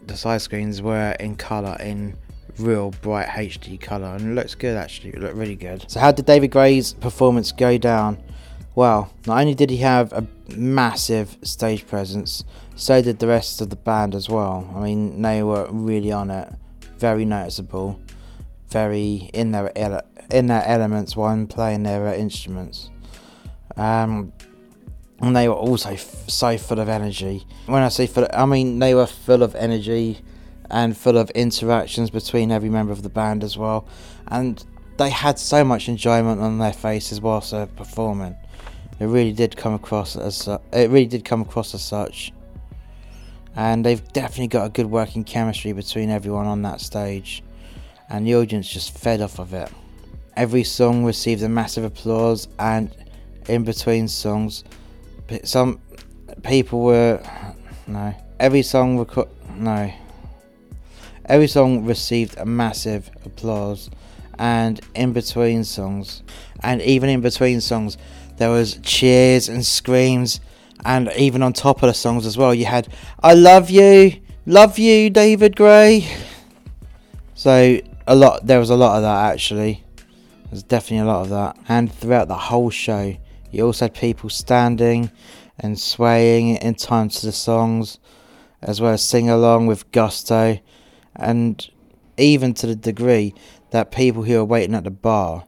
the 0.06 0.16
side 0.16 0.42
screens 0.42 0.82
were 0.82 1.12
in 1.20 1.36
colour 1.36 1.76
in 1.80 2.16
real 2.58 2.90
bright 3.02 3.28
HD 3.28 3.80
colour 3.80 4.08
and 4.16 4.32
it 4.32 4.34
looks 4.34 4.54
good 4.54 4.76
actually, 4.76 5.10
it 5.10 5.20
looked 5.20 5.36
really 5.36 5.56
good. 5.56 5.84
So 5.88 6.00
how 6.00 6.12
did 6.12 6.26
David 6.26 6.50
Gray's 6.50 6.94
performance 6.94 7.52
go 7.52 7.78
down? 7.78 8.22
Well, 8.74 9.12
not 9.26 9.40
only 9.40 9.54
did 9.54 9.70
he 9.70 9.78
have 9.78 10.12
a 10.12 10.26
massive 10.56 11.36
stage 11.42 11.86
presence, 11.86 12.44
so 12.74 13.02
did 13.02 13.18
the 13.18 13.26
rest 13.26 13.60
of 13.60 13.70
the 13.70 13.76
band 13.76 14.14
as 14.14 14.28
well. 14.28 14.70
I 14.74 14.80
mean, 14.80 15.20
they 15.20 15.42
were 15.42 15.68
really 15.70 16.10
on 16.10 16.30
it, 16.30 16.52
very 16.96 17.24
noticeable, 17.24 18.00
very 18.68 19.30
in 19.34 19.52
their 19.52 19.76
ele- 19.76 20.02
in 20.30 20.46
their 20.46 20.64
elements 20.66 21.14
while 21.14 21.46
playing 21.46 21.82
their 21.82 22.06
instruments. 22.14 22.90
Um, 23.76 24.32
and 25.20 25.36
they 25.36 25.48
were 25.48 25.54
also 25.54 25.90
f- 25.90 26.28
so 26.28 26.58
full 26.58 26.80
of 26.80 26.88
energy. 26.88 27.46
When 27.66 27.82
I 27.82 27.88
say 27.88 28.06
full, 28.06 28.26
I 28.32 28.44
mean 28.44 28.80
they 28.80 28.94
were 28.94 29.06
full 29.06 29.42
of 29.42 29.54
energy 29.54 30.18
and 30.70 30.96
full 30.96 31.16
of 31.16 31.30
interactions 31.30 32.10
between 32.10 32.50
every 32.50 32.68
member 32.68 32.92
of 32.92 33.02
the 33.02 33.08
band 33.08 33.44
as 33.44 33.56
well. 33.56 33.86
And 34.28 34.64
they 34.96 35.10
had 35.10 35.38
so 35.38 35.64
much 35.64 35.88
enjoyment 35.88 36.40
on 36.40 36.58
their 36.58 36.72
faces 36.72 37.20
whilst 37.20 37.52
they're 37.52 37.66
performing. 37.66 38.36
It 38.98 39.06
really 39.06 39.32
did 39.32 39.56
come 39.56 39.74
across 39.74 40.16
as 40.16 40.48
it 40.72 40.90
really 40.90 41.06
did 41.06 41.24
come 41.24 41.42
across 41.42 41.74
as 41.74 41.82
such. 41.82 42.32
And 43.54 43.84
they've 43.84 44.02
definitely 44.12 44.48
got 44.48 44.66
a 44.66 44.70
good 44.70 44.86
working 44.86 45.24
chemistry 45.24 45.72
between 45.72 46.08
everyone 46.08 46.46
on 46.46 46.62
that 46.62 46.80
stage, 46.80 47.42
and 48.08 48.26
the 48.26 48.34
audience 48.34 48.68
just 48.68 48.96
fed 48.96 49.20
off 49.20 49.38
of 49.38 49.52
it. 49.52 49.70
Every 50.36 50.64
song 50.64 51.04
received 51.04 51.42
a 51.42 51.48
massive 51.48 51.84
applause, 51.84 52.48
and 52.58 52.90
in 53.48 53.64
between 53.64 54.08
songs, 54.08 54.64
some 55.44 55.80
people 56.42 56.80
were 56.80 57.22
no. 57.86 58.14
Every 58.38 58.62
song 58.62 59.04
reco- 59.04 59.28
no. 59.56 59.92
Every 61.26 61.46
song 61.46 61.84
received 61.84 62.36
a 62.38 62.44
massive 62.44 63.10
applause, 63.24 63.90
and 64.38 64.80
in 64.94 65.12
between 65.12 65.64
songs, 65.64 66.22
and 66.60 66.82
even 66.82 67.08
in 67.08 67.20
between 67.20 67.60
songs, 67.60 67.96
there 68.38 68.50
was 68.50 68.78
cheers 68.82 69.48
and 69.48 69.64
screams, 69.64 70.40
and 70.84 71.10
even 71.16 71.42
on 71.42 71.52
top 71.52 71.82
of 71.82 71.86
the 71.86 71.94
songs 71.94 72.26
as 72.26 72.36
well, 72.36 72.52
you 72.54 72.66
had 72.66 72.88
"I 73.22 73.34
love 73.34 73.70
you, 73.70 74.14
love 74.46 74.78
you, 74.78 75.10
David 75.10 75.54
Gray." 75.54 76.06
So 77.34 77.78
a 78.06 78.16
lot, 78.16 78.46
there 78.46 78.58
was 78.58 78.70
a 78.70 78.76
lot 78.76 78.96
of 78.96 79.02
that 79.02 79.32
actually. 79.32 79.84
There's 80.50 80.62
definitely 80.62 81.08
a 81.08 81.12
lot 81.12 81.22
of 81.22 81.28
that, 81.30 81.56
and 81.68 81.92
throughout 81.92 82.28
the 82.28 82.34
whole 82.34 82.70
show, 82.70 83.16
you 83.52 83.66
also 83.66 83.84
had 83.84 83.94
people 83.94 84.30
standing 84.30 85.12
and 85.58 85.78
swaying 85.78 86.56
in 86.56 86.74
time 86.74 87.08
to 87.10 87.26
the 87.26 87.32
songs, 87.32 87.98
as 88.62 88.80
well 88.80 88.94
as 88.94 89.02
sing 89.02 89.28
along 89.28 89.66
with 89.66 89.90
gusto, 89.92 90.58
and 91.14 91.70
even 92.16 92.54
to 92.54 92.66
the 92.66 92.76
degree 92.76 93.34
that 93.70 93.92
people 93.92 94.22
who 94.22 94.34
were 94.34 94.44
waiting 94.44 94.74
at 94.74 94.84
the 94.84 94.90
bar, 94.90 95.44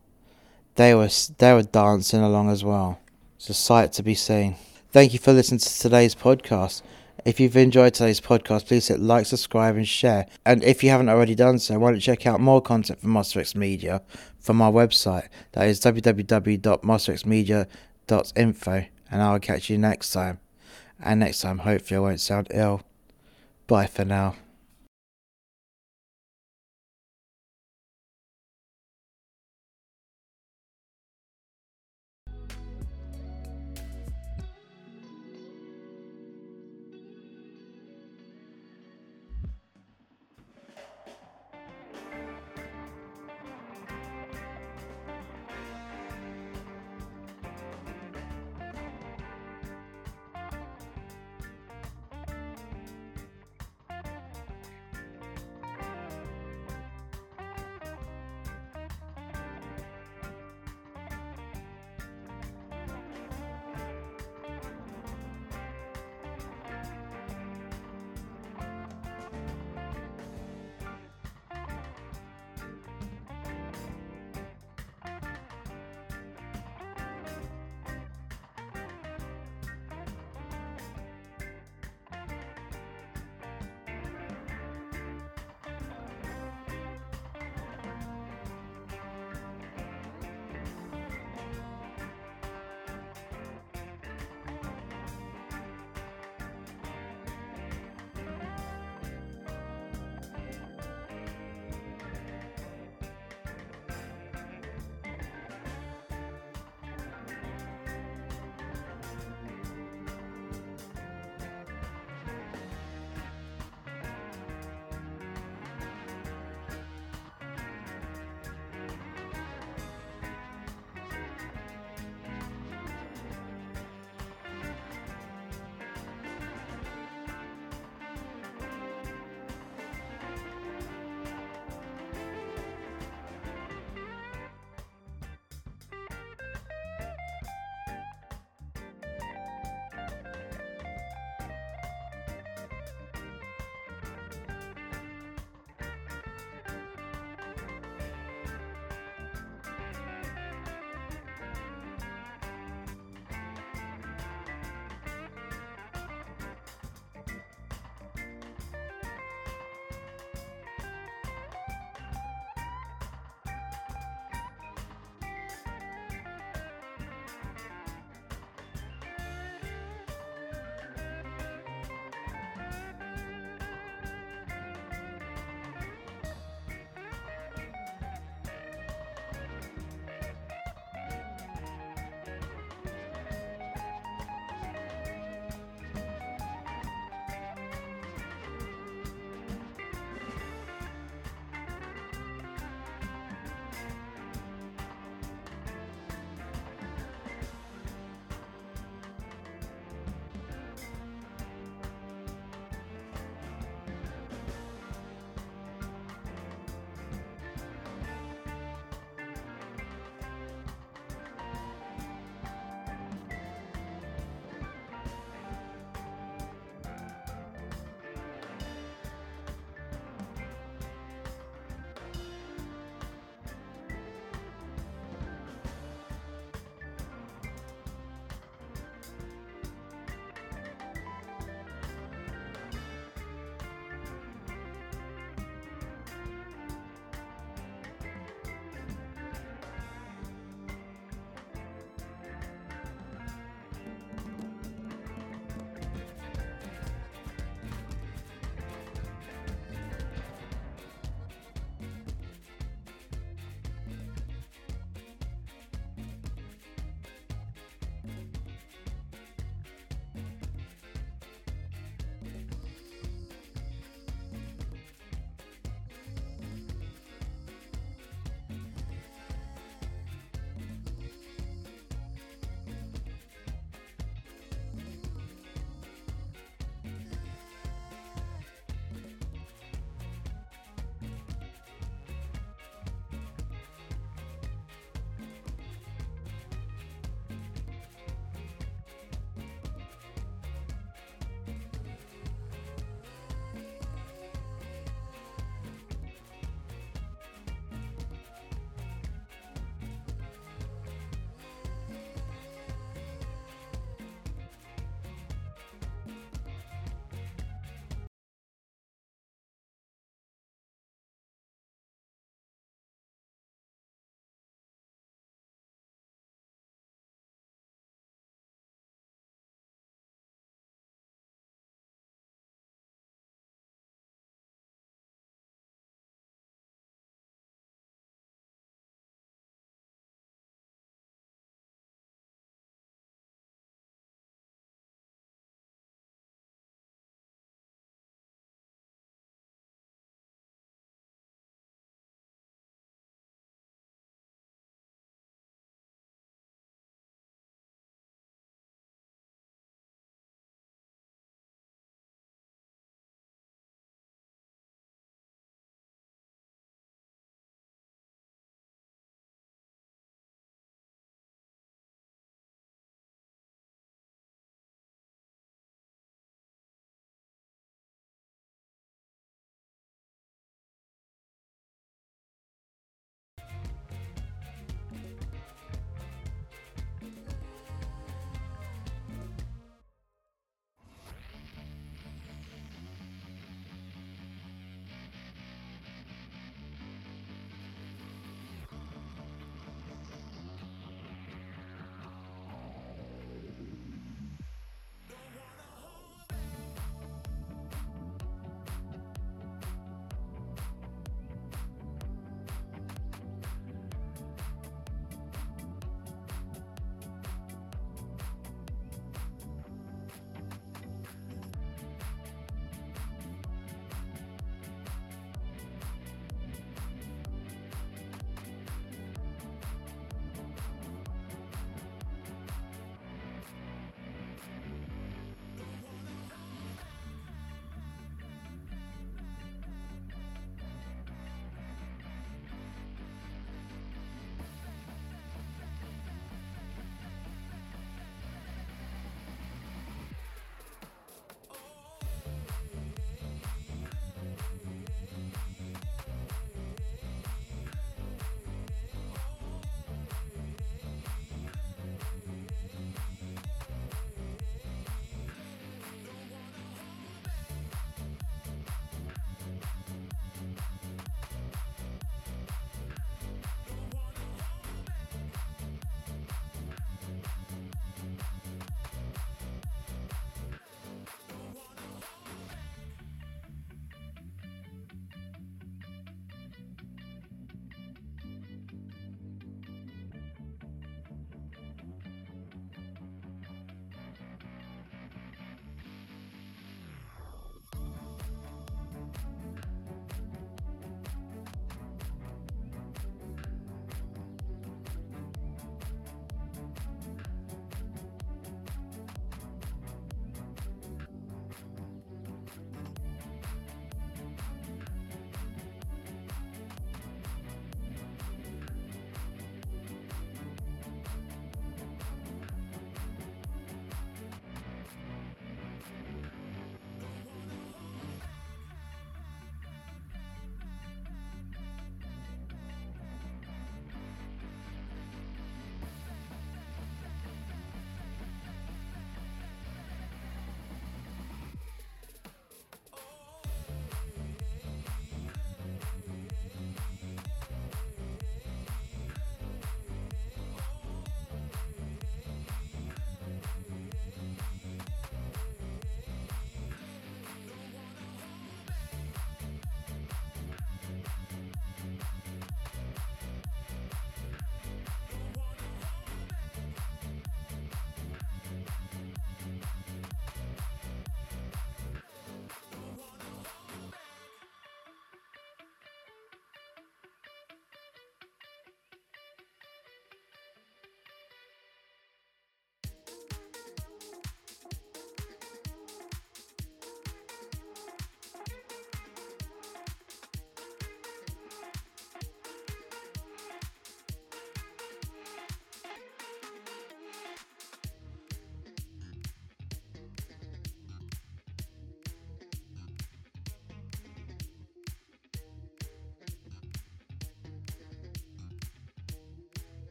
they 0.77 0.95
were 0.95 1.09
they 1.39 1.53
were 1.53 1.63
dancing 1.63 2.21
along 2.21 2.51
as 2.51 2.65
well. 2.65 3.01
It's 3.37 3.49
a 3.49 3.55
sight 3.55 3.93
to 3.95 4.03
be 4.03 4.15
seen. 4.15 4.57
Thank 4.91 5.13
you 5.13 5.19
for 5.19 5.33
listening 5.33 5.61
to 5.61 5.79
today's 5.79 6.15
podcast. 6.15 6.83
If 7.25 7.41
you've 7.41 7.57
enjoyed 7.57 7.95
today's 7.95 8.21
podcast, 8.21 8.67
please 8.67 8.89
hit 8.89 9.01
like, 9.01 9.25
subscribe, 9.25 9.77
and 9.77 9.89
share. 9.89 10.27
And 10.45 10.63
if 10.63 10.85
you 10.85 10.91
haven't 10.91 11.09
already 11.09 11.35
done 11.35 11.59
so, 11.59 11.79
why 11.79 11.89
don't 11.89 11.97
you 11.97 12.01
check 12.03 12.27
out 12.27 12.39
more 12.39 12.61
content 12.61 13.01
from 13.01 13.11
Monster 13.11 13.43
Media 13.57 14.03
from 14.41 14.61
our 14.61 14.71
website. 14.71 15.29
That 15.53 15.69
is 15.69 15.81
www.monsterxmedia.info. 18.07 18.87
And 19.11 19.23
I'll 19.23 19.39
catch 19.39 19.71
you 19.71 19.79
next 19.79 20.11
time. 20.13 20.41
And 21.01 21.21
next 21.21 21.41
time, 21.41 21.59
hopefully, 21.59 21.97
I 21.99 22.01
won't 22.01 22.21
sound 22.21 22.49
ill. 22.51 22.83
Bye 23.67 23.87
for 23.87 24.05
now. 24.05 24.37